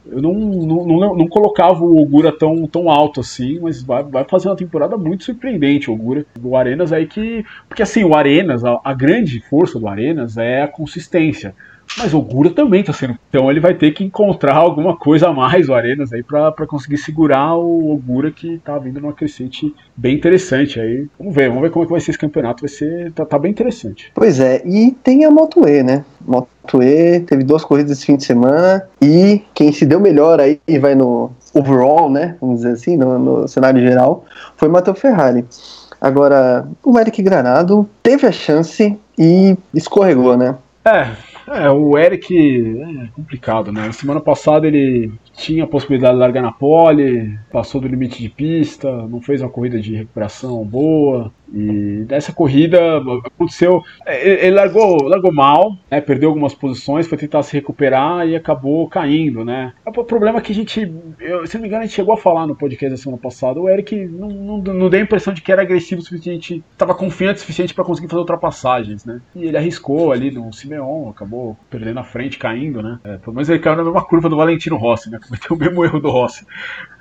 Eu 0.06 0.22
não, 0.22 0.34
não, 0.34 0.86
não, 0.86 1.16
não, 1.16 1.28
colocava 1.28 1.84
o 1.84 2.00
Ogura 2.00 2.32
tão, 2.32 2.68
tão 2.68 2.90
alto 2.90 3.22
assim, 3.22 3.60
mas 3.60 3.82
vai, 3.82 4.04
vai 4.04 4.24
fazer 4.26 4.48
uma 4.48 4.56
temporada 4.56 4.96
muito 4.96 5.24
surpreendente, 5.24 5.90
o 5.90 5.94
Ogura. 5.94 6.26
O 6.42 6.56
Arenas 6.56 6.94
aí 6.94 7.08
que. 7.08 7.44
Porque 7.68 7.82
assim, 7.82 8.04
o 8.04 8.16
Arenas, 8.16 8.64
a, 8.64 8.80
a 8.84 8.94
grande 8.94 9.42
força 9.50 9.80
do 9.80 9.88
Arenas 9.88 10.38
é 10.38 10.62
a 10.62 10.68
consistência. 10.68 11.56
Mas 11.98 12.14
o 12.14 12.22
Gura 12.22 12.50
também 12.50 12.82
está 12.82 12.94
sendo. 12.94 13.18
Então 13.30 13.50
ele 13.50 13.60
vai 13.60 13.74
ter 13.74 13.92
que 13.92 14.04
encontrar 14.04 14.56
alguma 14.56 14.96
coisa 14.96 15.30
a 15.30 15.34
mais, 15.34 15.70
o 15.70 15.74
Arenas, 15.74 16.12
aí, 16.12 16.24
para 16.24 16.66
conseguir 16.68 16.98
segurar 16.98 17.56
o 17.56 17.92
Ogura 17.92 18.32
que 18.32 18.56
está 18.56 18.78
vindo 18.78 19.00
numa 19.00 19.14
crescente 19.14 19.74
bem 19.96 20.16
interessante. 20.16 20.80
Aí 20.80 21.08
vamos 21.20 21.36
ver, 21.36 21.50
vamos 21.50 21.64
ver 21.64 21.72
como 21.72 21.84
é 21.84 21.86
que 21.86 21.92
vai 21.92 22.02
ser 22.02 22.12
esse 22.12 22.20
campeonato. 22.20 22.62
Vai 22.62 22.70
ser. 22.70 23.12
tá, 23.12 23.26
tá 23.26 23.38
bem 23.38 23.52
interessante. 23.52 24.12
Pois 24.14 24.40
é, 24.40 24.62
e 24.66 24.92
tem 25.04 25.26
a 25.26 25.32
Moto 25.32 25.68
E, 25.68 25.84
né? 25.84 26.04
Moto 26.26 26.82
E 26.82 27.20
teve 27.22 27.44
duas 27.44 27.64
corridas 27.64 27.92
esse 27.92 28.06
fim 28.06 28.16
de 28.16 28.26
semana. 28.26 28.88
E 29.02 29.42
quem 29.54 29.72
se 29.72 29.86
deu 29.86 30.00
melhor 30.00 30.40
aí 30.40 30.60
vai 30.80 30.96
no 30.96 31.32
overall, 31.54 32.10
né? 32.10 32.36
Vamos 32.42 32.58
dizer 32.58 32.74
assim, 32.74 32.98
no, 32.98 33.20
no 33.20 33.48
cenário 33.48 33.82
geral, 33.82 34.26
foi 34.58 34.68
o 34.68 34.72
Matheus 34.72 35.00
Ferrari. 35.00 35.46
Agora, 36.02 36.68
o 36.84 37.00
Eric 37.00 37.22
Granado 37.22 37.88
teve 38.02 38.28
a 38.28 38.32
chance 38.32 38.98
e 39.18 39.56
escorregou, 39.74 40.36
né? 40.36 40.56
É, 40.84 41.08
É, 41.48 41.70
o 41.70 41.98
Eric 41.98 42.34
é 42.36 43.08
complicado, 43.14 43.72
né? 43.72 43.92
Semana 43.92 44.22
passada 44.22 44.66
ele 44.66 45.12
tinha 45.34 45.66
a 45.66 45.68
possibilidade 45.68 46.14
de 46.14 46.20
largar 46.20 46.42
na 46.42 46.52
pole, 46.52 47.38
passou 47.52 47.82
do 47.82 47.88
limite 47.88 48.22
de 48.22 48.30
pista, 48.30 48.90
não 49.08 49.22
fez 49.22 49.42
uma 49.42 49.50
corrida 49.50 49.80
de 49.80 49.96
recuperação 49.96 50.64
boa. 50.64 51.32
E 51.54 52.06
nessa 52.10 52.34
corrida 52.34 52.80
aconteceu. 53.26 53.84
É, 54.06 54.48
ele 54.48 54.56
largou, 54.56 55.04
largou 55.04 55.32
mal, 55.32 55.78
né, 55.90 56.02
perdeu 56.02 56.30
algumas 56.30 56.56
posições, 56.56 57.08
foi 57.08 57.18
tentar 57.18 57.44
se 57.44 57.54
recuperar 57.54 58.28
e 58.28 58.36
acabou 58.36 58.88
caindo, 58.90 59.46
né? 59.46 59.74
O 59.86 60.04
problema 60.04 60.40
é 60.40 60.42
que 60.42 60.52
a 60.52 60.56
gente, 60.56 60.92
eu, 61.20 61.46
se 61.46 61.56
não 61.56 61.62
me 61.62 61.68
engano, 61.68 61.84
a 61.84 61.86
gente 61.86 61.96
chegou 61.96 62.16
a 62.16 62.18
falar 62.18 62.48
no 62.48 62.56
podcast 62.56 62.90
da 62.90 62.98
semana 62.98 63.22
passada, 63.22 63.60
o 63.60 63.70
Eric 63.70 63.96
não, 64.08 64.30
não, 64.30 64.58
não 64.58 64.90
deu 64.90 65.00
a 65.00 65.04
impressão 65.04 65.34
de 65.34 65.42
que 65.42 65.52
era 65.52 65.62
agressivo 65.62 66.02
o 66.02 66.04
suficiente, 66.04 66.64
estava 66.72 66.96
confiante 66.96 67.38
o 67.38 67.42
suficiente 67.42 67.74
para 67.74 67.84
conseguir 67.84 68.08
fazer 68.08 68.22
ultrapassagens, 68.22 69.06
né? 69.06 69.22
E 69.36 69.46
ele 69.46 69.58
arriscou 69.58 70.12
ali 70.12 70.32
no 70.32 70.52
Simeon, 70.52 71.10
acabou 71.10 71.56
perdendo 71.70 72.00
a 72.00 72.04
frente, 72.04 72.40
caindo, 72.40 72.82
né? 72.82 73.00
É, 73.04 73.18
pelo 73.18 73.36
menos 73.36 73.50
ele 73.50 73.60
caiu 73.60 73.78
na 73.78 73.84
mesma 73.84 74.04
curva 74.04 74.28
do 74.28 74.38
Valentino 74.38 74.76
Rossi, 74.76 75.12
né? 75.12 75.20
Cometeu 75.24 75.56
o 75.56 75.60
mesmo 75.60 75.86
erro 75.86 76.00
do 76.00 76.10
Rossi. 76.10 76.46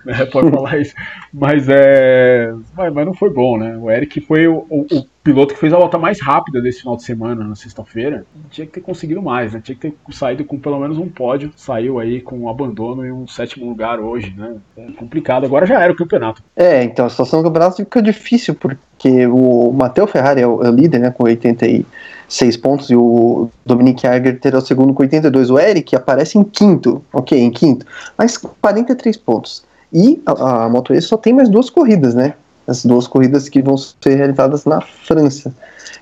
Né, 0.05 0.25
pode 0.33 0.51
falar 0.51 0.79
isso. 0.79 0.95
Mas 1.33 1.67
é. 1.69 2.53
Mas, 2.77 2.93
mas, 2.93 3.07
não 3.07 3.15
foi 3.15 3.31
bom, 3.31 3.57
né? 3.57 3.77
O 3.77 3.91
Eric 3.91 4.21
foi 4.21 4.47
o, 4.47 4.67
o, 4.69 4.87
o, 4.91 5.07
piloto 5.23 5.55
que 5.55 5.61
fez 5.61 5.73
a 5.73 5.77
volta 5.77 5.99
mais 5.99 6.21
rápida 6.21 6.61
desse 6.61 6.81
final 6.81 6.97
de 6.97 7.05
semana, 7.05 7.45
na 7.45 7.55
sexta-feira. 7.55 8.27
Tinha 8.51 8.67
que 8.67 8.73
ter 8.73 8.81
conseguido 8.81 9.23
mais, 9.23 9.53
né? 9.53 9.61
Tinha 9.63 9.77
que 9.77 9.91
ter 9.91 9.95
saído 10.11 10.45
com 10.45 10.59
pelo 10.59 10.79
menos 10.81 10.99
um 10.99 11.09
pódio. 11.09 11.53
Saiu 11.57 11.99
aí 11.99 12.21
com 12.21 12.39
um 12.39 12.49
abandono 12.49 13.07
e 13.07 13.13
um 13.13 13.27
sétimo 13.29 13.69
lugar 13.69 14.01
hoje, 14.01 14.35
né? 14.37 14.57
É 14.77 14.93
complicado. 14.93 15.45
Agora 15.45 15.67
já 15.67 15.81
era 15.81 15.93
o 15.93 15.97
campeonato. 15.97 16.43
É, 16.57 16.83
então 16.83 17.07
a 17.07 17.09
situação 17.09 17.41
do 17.41 17.45
campeonato 17.49 17.77
fica 17.77 18.03
difícil, 18.03 18.55
porque 18.55 19.27
o 19.27 19.73
Matheus 19.73 20.11
Ferrari 20.11 20.41
é 20.41 20.47
o, 20.47 20.63
é 20.63 20.69
o 20.69 20.75
líder, 20.75 20.99
né? 20.99 21.11
Com 21.11 21.25
86 21.25 22.57
pontos 22.57 22.91
e 22.91 22.97
o 22.97 23.49
Dominic 23.65 24.07
Arger 24.07 24.41
terá 24.41 24.59
o 24.59 24.61
segundo 24.61 24.93
com 24.93 25.03
82. 25.03 25.51
O 25.51 25.59
Eric 25.59 25.95
aparece 25.95 26.37
em 26.37 26.43
quinto, 26.43 27.05
ok, 27.13 27.39
em 27.39 27.51
quinto, 27.51 27.87
mas 28.19 28.37
43 28.37 29.17
pontos. 29.19 29.63
E 29.93 30.21
a, 30.25 30.65
a 30.65 30.69
Moto 30.69 30.95
E 30.95 31.01
só 31.01 31.17
tem 31.17 31.33
mais 31.33 31.49
duas 31.49 31.69
corridas, 31.69 32.15
né? 32.15 32.35
As 32.67 32.85
duas 32.85 33.07
corridas 33.07 33.49
que 33.49 33.61
vão 33.61 33.77
ser 33.77 34.15
realizadas 34.15 34.65
na 34.65 34.81
França. 34.81 35.53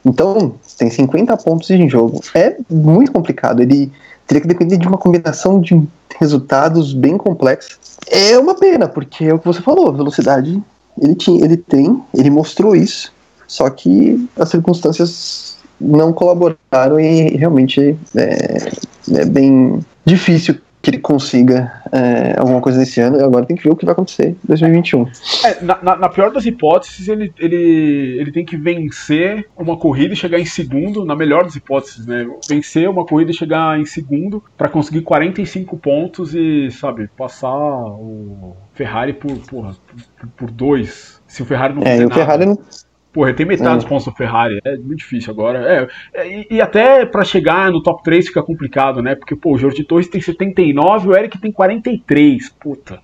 Então, 0.05 0.55
tem 0.79 0.91
50 0.91 1.37
pontos 1.39 1.71
em 1.71 1.89
jogo. 1.89 2.21
É 2.35 2.57
muito 2.71 3.13
complicado. 3.13 3.61
Ele 3.61 3.91
teria 4.27 4.43
que 4.43 4.49
depender 4.49 4.77
de 4.77 4.87
uma 4.87 4.99
combinação 4.99 5.61
de 5.61 5.83
resultados 6.19 6.93
bem 6.93 7.17
complexos. 7.17 7.79
É 8.07 8.39
uma 8.39 8.55
pena, 8.55 8.87
porque 8.87 9.25
é 9.25 9.35
o 9.35 9.39
que 9.39 9.47
você 9.47 9.61
falou, 9.61 9.93
velocidade 9.93 10.63
ele 11.01 11.15
tinha, 11.15 11.45
ele 11.45 11.57
tem, 11.57 12.03
ele 12.15 12.31
mostrou 12.31 12.77
isso, 12.77 13.13
só 13.47 13.69
que 13.71 14.29
as 14.37 14.49
circunstâncias 14.49 15.57
não 15.81 16.13
colaboraram 16.13 17.01
e 17.01 17.37
realmente 17.37 17.97
é, 18.15 18.71
é 19.13 19.25
bem 19.25 19.81
difícil 20.05 20.57
que 20.83 20.91
ele 20.91 20.99
consiga 20.99 21.83
é, 21.93 22.39
alguma 22.39 22.61
coisa 22.61 22.79
nesse 22.79 23.01
ano. 23.01 23.23
Agora 23.23 23.45
tem 23.45 23.57
que 23.57 23.63
ver 23.63 23.71
o 23.71 23.77
que 23.77 23.85
vai 23.85 23.93
acontecer 23.93 24.31
em 24.31 24.37
2021. 24.45 25.07
É, 25.45 25.63
na, 25.63 25.79
na, 25.83 25.97
na, 25.97 26.09
pior 26.09 26.31
das 26.31 26.47
hipóteses, 26.47 27.09
ele, 27.09 27.33
ele, 27.39 28.17
ele 28.19 28.33
tem 28.33 28.45
que 28.45 28.57
vencer 28.57 29.47
uma 29.57 29.77
corrida 29.77 30.15
e 30.15 30.17
chegar 30.17 30.39
em 30.39 30.47
segundo. 30.47 31.05
Na 31.05 31.15
melhor 31.15 31.45
das 31.45 31.55
hipóteses, 31.55 32.07
né? 32.07 32.27
Vencer 32.49 32.89
uma 32.89 33.05
corrida 33.05 33.31
e 33.31 33.35
chegar 33.35 33.79
em 33.79 33.85
segundo 33.85 34.43
para 34.57 34.69
conseguir 34.69 35.03
45 35.03 35.77
pontos 35.77 36.35
e, 36.35 36.71
sabe, 36.71 37.09
passar 37.17 37.55
o 37.55 38.57
Ferrari 38.75 39.13
por, 39.13 39.37
porra, 39.39 39.77
por, 40.19 40.29
por 40.29 40.51
dois. 40.51 41.21
Se 41.27 41.43
o 41.43 41.47
Ferrari 41.47 41.75
não 41.75 41.83
é, 41.83 41.97
o 41.99 42.09
nada. 42.09 42.15
Ferrari 42.15 42.47
não 42.47 42.59
Porra, 43.13 43.33
tem 43.33 43.45
metade 43.45 43.73
é. 43.73 43.77
dos 43.77 43.85
pontos 43.85 44.05
do 44.05 44.13
Ferrari. 44.13 44.61
É 44.65 44.77
muito 44.77 44.99
difícil 44.99 45.33
agora. 45.33 45.89
É, 46.15 46.21
é 46.21 46.29
e, 46.29 46.47
e, 46.51 46.61
até 46.61 47.05
para 47.05 47.25
chegar 47.25 47.71
no 47.71 47.83
top 47.83 48.03
3 48.05 48.29
fica 48.29 48.43
complicado, 48.43 49.03
né? 49.03 49.15
Porque, 49.15 49.35
pô, 49.35 49.55
o 49.55 49.59
Jorge 49.59 49.83
Torres 49.83 50.09
tem 50.09 50.21
79 50.21 51.09
o 51.09 51.17
Eric 51.17 51.39
tem 51.39 51.51
43. 51.51 52.49
Puta. 52.51 53.01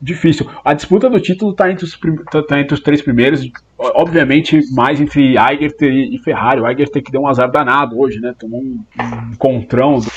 Difícil. 0.00 0.48
A 0.64 0.74
disputa 0.74 1.08
do 1.08 1.20
título 1.20 1.54
tá 1.54 1.70
entre 1.70 1.84
os, 1.84 1.98
tá, 2.30 2.42
tá 2.42 2.60
entre 2.60 2.74
os 2.74 2.80
três 2.80 3.00
primeiros 3.00 3.48
obviamente, 3.94 4.60
mais 4.72 5.00
entre 5.00 5.36
Eiger 5.36 5.74
e 5.80 6.18
Ferrari. 6.18 6.60
O 6.60 6.68
Eiger 6.68 6.88
tem 6.88 7.02
que 7.02 7.12
dar 7.12 7.20
um 7.20 7.26
azar 7.26 7.50
danado 7.50 7.98
hoje, 7.98 8.20
né? 8.20 8.34
Tomou 8.38 8.60
um, 8.60 8.80
um 8.98 9.32
encontrão 9.32 9.98
do 9.98 10.10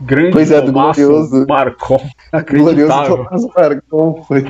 grande 0.00 0.32
pois 0.32 0.50
é, 0.50 0.60
do 0.60 0.72
glorioso 0.72 1.46
Marcon. 1.46 2.00
Glorioso 2.48 3.16
Tomás 3.16 3.46
Marcon 3.54 4.22
foi, 4.26 4.44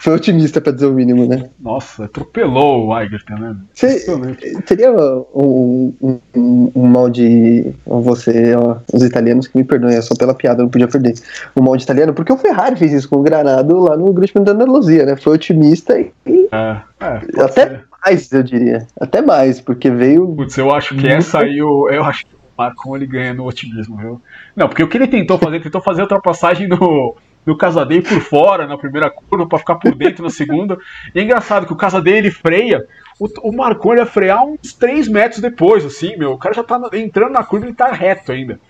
foi 0.00 0.14
otimista, 0.14 0.60
para 0.60 0.72
dizer 0.72 0.86
o 0.86 0.92
mínimo, 0.92 1.26
né? 1.26 1.48
Nossa, 1.60 2.04
atropelou 2.04 2.86
o 2.86 2.98
Eiger, 2.98 3.22
né? 3.30 3.56
Seria 3.74 4.92
um, 4.92 5.94
um, 6.00 6.18
um, 6.34 6.72
um, 6.74 6.86
mal 6.86 7.10
de 7.10 7.72
você, 7.86 8.54
ó, 8.54 8.76
os 8.92 9.02
italianos 9.02 9.46
que 9.46 9.56
me 9.56 9.64
perdoem, 9.64 9.96
é 9.96 10.02
só 10.02 10.14
pela 10.14 10.34
piada, 10.34 10.62
não 10.62 10.70
podia 10.70 10.88
perder. 10.88 11.14
Um 11.56 11.62
mal 11.62 11.76
de 11.76 11.84
italiano, 11.84 12.14
porque 12.14 12.32
o 12.32 12.36
Ferrari 12.36 12.76
fez 12.76 12.92
isso 12.92 13.08
com 13.08 13.16
o 13.16 13.22
Granado 13.22 13.78
lá 13.78 13.96
no 13.96 14.12
Grande 14.12 14.32
Prêmio 14.32 14.46
da 14.46 14.52
Andaluzia, 14.52 15.04
né? 15.04 15.16
Foi 15.16 15.34
otimista 15.34 15.98
e. 15.98 16.12
É, 16.52 16.80
é, 17.00 17.42
até 17.42 17.68
ser 17.68 17.84
mais, 18.06 18.30
eu 18.32 18.42
diria. 18.42 18.86
Até 19.00 19.20
mais, 19.20 19.60
porque 19.60 19.90
veio. 19.90 20.34
Putz, 20.34 20.56
eu 20.56 20.72
acho 20.74 20.94
que 20.94 21.06
essa 21.08 21.40
aí, 21.40 21.58
eu, 21.58 21.88
eu 21.90 22.04
acho 22.04 22.24
que 22.24 22.34
o 22.34 22.38
Marcon 22.56 22.96
ele 22.96 23.06
ganha 23.06 23.34
no 23.34 23.44
otimismo, 23.44 23.96
viu? 23.96 24.22
Não, 24.54 24.68
porque 24.68 24.82
o 24.82 24.88
que 24.88 24.96
ele 24.96 25.08
tentou 25.08 25.38
fazer, 25.38 25.56
ele 25.56 25.64
tentou 25.64 25.80
fazer 25.80 26.00
a 26.02 26.04
ultrapassagem 26.04 26.68
no, 26.68 27.16
no 27.44 27.56
Casadei 27.56 28.00
por 28.00 28.20
fora 28.20 28.66
na 28.66 28.78
primeira 28.78 29.10
curva 29.10 29.46
para 29.46 29.58
ficar 29.58 29.74
por 29.76 29.94
dentro 29.94 30.22
na 30.22 30.30
segunda. 30.30 30.78
E 31.14 31.18
é 31.18 31.22
engraçado 31.22 31.66
que 31.66 31.72
o 31.72 31.76
Casadei 31.76 32.14
ele 32.18 32.30
freia, 32.30 32.86
o, 33.18 33.28
o 33.48 33.52
Marcon 33.52 33.92
ele 33.92 34.00
ia 34.02 34.06
frear 34.06 34.44
uns 34.44 34.72
3 34.72 35.08
metros 35.08 35.40
depois, 35.40 35.84
assim, 35.84 36.16
meu. 36.16 36.32
O 36.32 36.38
cara 36.38 36.54
já 36.54 36.62
tá 36.62 36.80
entrando 36.94 37.32
na 37.32 37.44
curva 37.44 37.66
e 37.66 37.68
ele 37.70 37.76
tá 37.76 37.90
reto 37.90 38.30
ainda. 38.30 38.60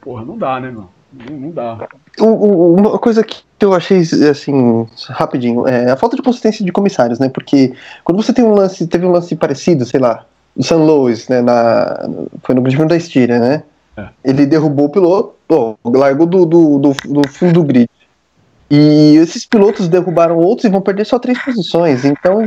Porra, 0.00 0.24
não 0.24 0.38
dá, 0.38 0.58
né, 0.58 0.70
meu? 0.70 0.95
Não, 1.12 1.50
dá. 1.50 1.88
Uma 2.18 2.98
coisa 2.98 3.22
que 3.22 3.42
eu 3.60 3.72
achei, 3.72 4.00
assim, 4.30 4.86
rapidinho, 5.08 5.66
é 5.66 5.90
a 5.90 5.96
falta 5.96 6.16
de 6.16 6.22
consistência 6.22 6.64
de 6.64 6.72
comissários, 6.72 7.18
né? 7.18 7.28
Porque 7.28 7.74
quando 8.04 8.22
você 8.22 8.32
tem 8.32 8.44
um 8.44 8.54
lance, 8.54 8.86
teve 8.86 9.06
um 9.06 9.12
lance 9.12 9.34
parecido, 9.34 9.84
sei 9.86 10.00
lá, 10.00 10.26
o 10.54 10.62
San 10.62 10.76
Louis, 10.76 11.28
né? 11.28 11.40
Na, 11.40 12.08
foi 12.42 12.54
no 12.54 12.62
Grande 12.62 12.86
da 12.86 12.96
Estíria, 12.96 13.38
né? 13.38 13.62
É. 13.96 14.08
Ele 14.24 14.44
derrubou 14.44 14.86
o 14.86 14.90
piloto, 14.90 15.34
largou 15.84 16.26
do, 16.26 16.44
do, 16.44 16.78
do, 16.78 16.92
do 16.92 17.28
fundo 17.28 17.54
do 17.54 17.64
grid. 17.64 17.88
E 18.70 19.16
esses 19.16 19.46
pilotos 19.46 19.88
derrubaram 19.88 20.36
outros 20.38 20.64
e 20.64 20.68
vão 20.68 20.80
perder 20.80 21.06
só 21.06 21.18
três 21.18 21.42
posições. 21.42 22.04
Então, 22.04 22.46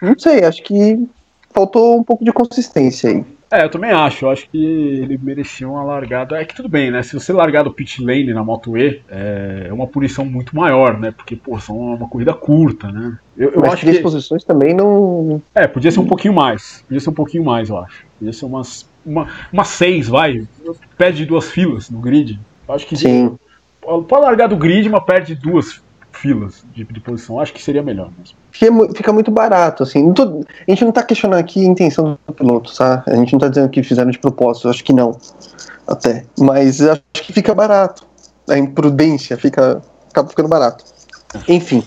não 0.00 0.18
sei, 0.18 0.44
acho 0.44 0.62
que 0.62 1.06
faltou 1.52 1.98
um 1.98 2.04
pouco 2.04 2.24
de 2.24 2.32
consistência 2.32 3.10
aí. 3.10 3.24
É, 3.50 3.62
eu 3.62 3.70
também 3.70 3.90
acho. 3.90 4.24
Eu 4.24 4.30
acho 4.30 4.48
que 4.50 4.58
ele 4.58 5.18
merecia 5.22 5.68
uma 5.68 5.84
largada. 5.84 6.36
É 6.36 6.44
que 6.44 6.54
tudo 6.54 6.68
bem, 6.68 6.90
né? 6.90 7.02
Se 7.02 7.14
você 7.14 7.32
largar 7.32 7.62
do 7.62 7.72
pit 7.72 8.02
lane 8.02 8.34
na 8.34 8.42
Moto 8.42 8.76
E, 8.76 9.00
é 9.08 9.68
uma 9.72 9.86
punição 9.86 10.24
muito 10.24 10.54
maior, 10.54 10.98
né? 10.98 11.12
Porque, 11.12 11.36
pô, 11.36 11.58
são 11.60 11.76
uma 11.76 12.08
corrida 12.08 12.34
curta, 12.34 12.90
né? 12.90 13.18
Eu, 13.36 13.50
eu 13.50 13.64
acho 13.66 13.86
que 13.86 14.00
posições 14.00 14.42
também 14.42 14.74
não. 14.74 15.40
É, 15.54 15.66
podia 15.66 15.90
ser 15.90 16.00
um 16.00 16.06
pouquinho 16.06 16.34
mais. 16.34 16.84
Podia 16.88 17.00
ser 17.00 17.10
um 17.10 17.14
pouquinho 17.14 17.44
mais, 17.44 17.68
eu 17.68 17.78
acho. 17.78 18.04
Podia 18.18 18.32
ser 18.32 18.44
umas. 18.44 18.86
Uma, 19.04 19.28
umas 19.52 19.68
seis, 19.68 20.08
vai. 20.08 20.44
Perde 20.98 21.24
duas 21.24 21.48
filas 21.48 21.88
no 21.88 22.00
grid. 22.00 22.40
Eu 22.68 22.74
acho 22.74 22.86
que. 22.86 22.96
Sim. 22.96 23.38
Pode 23.80 24.24
largar 24.24 24.48
do 24.48 24.56
grid, 24.56 24.88
mas 24.88 25.04
perde 25.04 25.36
duas 25.36 25.80
filas 26.16 26.64
de, 26.74 26.84
de 26.84 27.00
posição. 27.00 27.38
Acho 27.40 27.52
que 27.52 27.62
seria 27.62 27.82
melhor 27.82 28.10
mesmo. 28.18 28.36
Fica, 28.50 28.94
fica 28.94 29.12
muito 29.12 29.30
barato, 29.30 29.82
assim. 29.82 30.12
Tô, 30.12 30.40
a 30.66 30.70
gente 30.70 30.84
não 30.84 30.92
tá 30.92 31.02
questionando 31.02 31.40
aqui 31.40 31.64
a 31.64 31.68
intenção 31.68 32.18
do 32.26 32.32
piloto, 32.32 32.74
tá? 32.74 33.02
A 33.06 33.16
gente 33.16 33.32
não 33.32 33.40
tá 33.40 33.48
dizendo 33.48 33.68
que 33.68 33.82
fizeram 33.82 34.10
de 34.10 34.18
propósito, 34.18 34.68
acho 34.68 34.84
que 34.84 34.92
não. 34.92 35.16
Até. 35.86 36.24
Mas 36.38 36.80
acho 36.80 37.02
que 37.12 37.32
fica 37.32 37.54
barato. 37.54 38.04
A 38.48 38.58
imprudência 38.58 39.36
fica, 39.36 39.82
acaba 40.10 40.28
ficando 40.28 40.48
barato. 40.48 40.84
Enfim. 41.48 41.82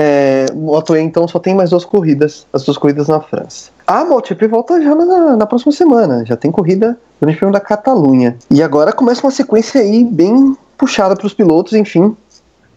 É, 0.00 0.46
Moto 0.54 0.94
E 0.94 1.00
então 1.00 1.26
só 1.26 1.40
tem 1.40 1.56
mais 1.56 1.70
duas 1.70 1.84
corridas, 1.84 2.46
as 2.52 2.62
duas 2.62 2.78
corridas 2.78 3.08
na 3.08 3.20
França. 3.20 3.70
A 3.84 4.04
MotoGP 4.04 4.46
volta 4.46 4.80
já 4.80 4.94
na, 4.94 5.36
na, 5.36 5.44
próxima 5.44 5.72
semana, 5.72 6.24
já 6.24 6.36
tem 6.36 6.52
corrida 6.52 6.96
no 7.20 7.26
Prêmio 7.34 7.52
da 7.52 7.58
Catalunha. 7.58 8.36
E 8.48 8.62
agora 8.62 8.92
começa 8.92 9.26
uma 9.26 9.32
sequência 9.32 9.80
aí 9.80 10.04
bem 10.04 10.56
puxada 10.76 11.16
para 11.16 11.26
os 11.26 11.34
pilotos, 11.34 11.72
enfim 11.72 12.16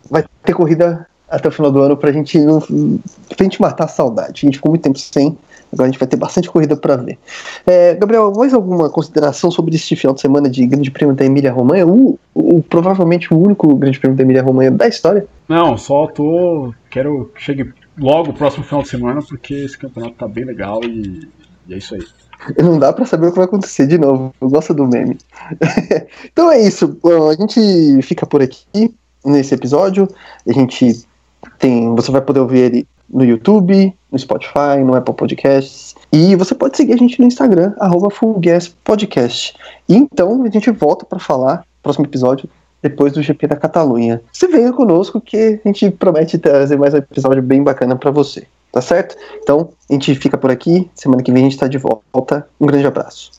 vai 0.10 0.24
ter 0.44 0.54
corrida 0.54 1.08
até 1.32 1.48
o 1.48 1.52
final 1.52 1.72
do 1.72 1.82
ano 1.82 1.96
pra 1.96 2.12
gente 2.12 2.38
não, 2.38 2.60
pra 2.60 3.44
gente 3.44 3.62
matar 3.62 3.86
a 3.86 3.88
saudade. 3.88 4.42
A 4.44 4.46
gente 4.46 4.58
ficou 4.58 4.70
muito 4.72 4.84
tempo 4.84 5.00
sem, 5.00 5.38
agora 5.72 5.88
a 5.88 5.92
gente 5.92 6.00
vai 6.00 6.08
ter 6.08 6.18
bastante 6.18 6.50
corrida 6.50 6.76
para 6.76 6.98
ver. 6.98 7.18
É, 7.66 7.96
Gabriel, 7.96 8.34
mais 8.36 8.54
alguma 8.54 8.90
consideração 8.90 9.50
sobre 9.50 9.76
este 9.76 9.96
final 9.96 10.14
de 10.14 10.20
semana 10.20 10.50
de 10.50 10.68
Grande 10.68 10.92
Prêmio 10.92 11.16
da 11.16 11.24
Emília 11.24 11.52
Romanha? 11.52 11.88
O, 11.88 12.20
o, 12.34 12.62
provavelmente 12.62 13.34
o 13.34 13.38
único 13.38 13.74
Grande 13.76 13.98
Prêmio 13.98 14.18
da 14.18 14.24
Emília 14.24 14.44
Romanha 14.44 14.70
da 14.70 14.88
história? 14.88 15.26
Não, 15.48 15.78
só 15.78 16.08
tô. 16.08 16.74
Quero 16.90 17.32
que 17.34 17.42
chegue 17.42 17.74
logo 17.98 18.32
o 18.32 18.34
próximo 18.34 18.66
final 18.66 18.84
de 18.84 18.90
semana, 18.90 19.22
porque 19.22 19.54
esse 19.54 19.78
campeonato 19.78 20.16
tá 20.16 20.28
bem 20.28 20.44
legal 20.44 20.82
e, 20.84 21.30
e 21.68 21.74
é 21.74 21.78
isso 21.78 21.96
aí. 21.96 22.06
Não 22.58 22.80
dá 22.80 22.92
para 22.92 23.06
saber 23.06 23.28
o 23.28 23.30
que 23.30 23.38
vai 23.38 23.46
acontecer 23.46 23.86
de 23.86 23.98
novo. 23.98 24.34
Eu 24.42 24.50
gosto 24.50 24.74
do 24.74 24.88
meme. 24.88 25.18
então 26.26 26.52
é 26.52 26.60
isso. 26.60 26.98
A 27.30 27.36
gente 27.36 28.02
fica 28.02 28.26
por 28.26 28.42
aqui 28.42 28.96
nesse 29.24 29.54
episódio. 29.54 30.08
A 30.48 30.52
gente 30.52 31.06
tem. 31.60 31.94
Você 31.96 32.12
vai 32.12 32.22
poder 32.22 32.40
ouvir 32.40 32.60
ele 32.60 32.88
no 33.10 33.24
YouTube, 33.24 33.94
no 34.12 34.20
Spotify, 34.20 34.80
no 34.84 34.96
Apple 34.96 35.14
Podcasts. 35.14 35.96
E 36.12 36.36
você 36.36 36.56
pode 36.56 36.78
seguir 36.78 36.94
a 36.94 36.98
gente 36.98 37.20
no 37.20 37.28
Instagram, 37.28 37.74
arroba 37.80 38.10
Podcast. 38.84 39.54
E 39.88 39.96
então 39.96 40.44
a 40.44 40.50
gente 40.50 40.72
volta 40.72 41.06
para 41.06 41.20
falar, 41.20 41.64
próximo 41.84 42.06
episódio, 42.06 42.50
depois 42.82 43.14
do 43.14 43.22
GP 43.22 43.48
da 43.48 43.56
Catalunha. 43.56 44.22
Você 44.32 44.48
venha 44.48 44.74
conosco 44.74 45.22
que 45.22 45.60
a 45.64 45.68
gente 45.68 45.92
promete 45.92 46.38
trazer 46.38 46.78
mais 46.78 46.94
um 46.94 46.98
episódio 46.98 47.42
bem 47.42 47.64
bacana 47.64 47.96
para 47.96 48.12
você. 48.12 48.48
Tá 48.72 48.82
certo? 48.82 49.18
Então, 49.44 49.70
a 49.90 49.94
gente 49.94 50.16
fica 50.16 50.38
por 50.38 50.50
aqui. 50.50 50.90
Semana 50.96 51.22
que 51.22 51.32
vem 51.32 51.46
a 51.46 51.50
gente 51.50 51.60
tá 51.60 51.68
de 51.68 51.78
volta. 51.78 52.48
Um 52.60 52.66
grande 52.66 52.88
abraço. 52.88 53.30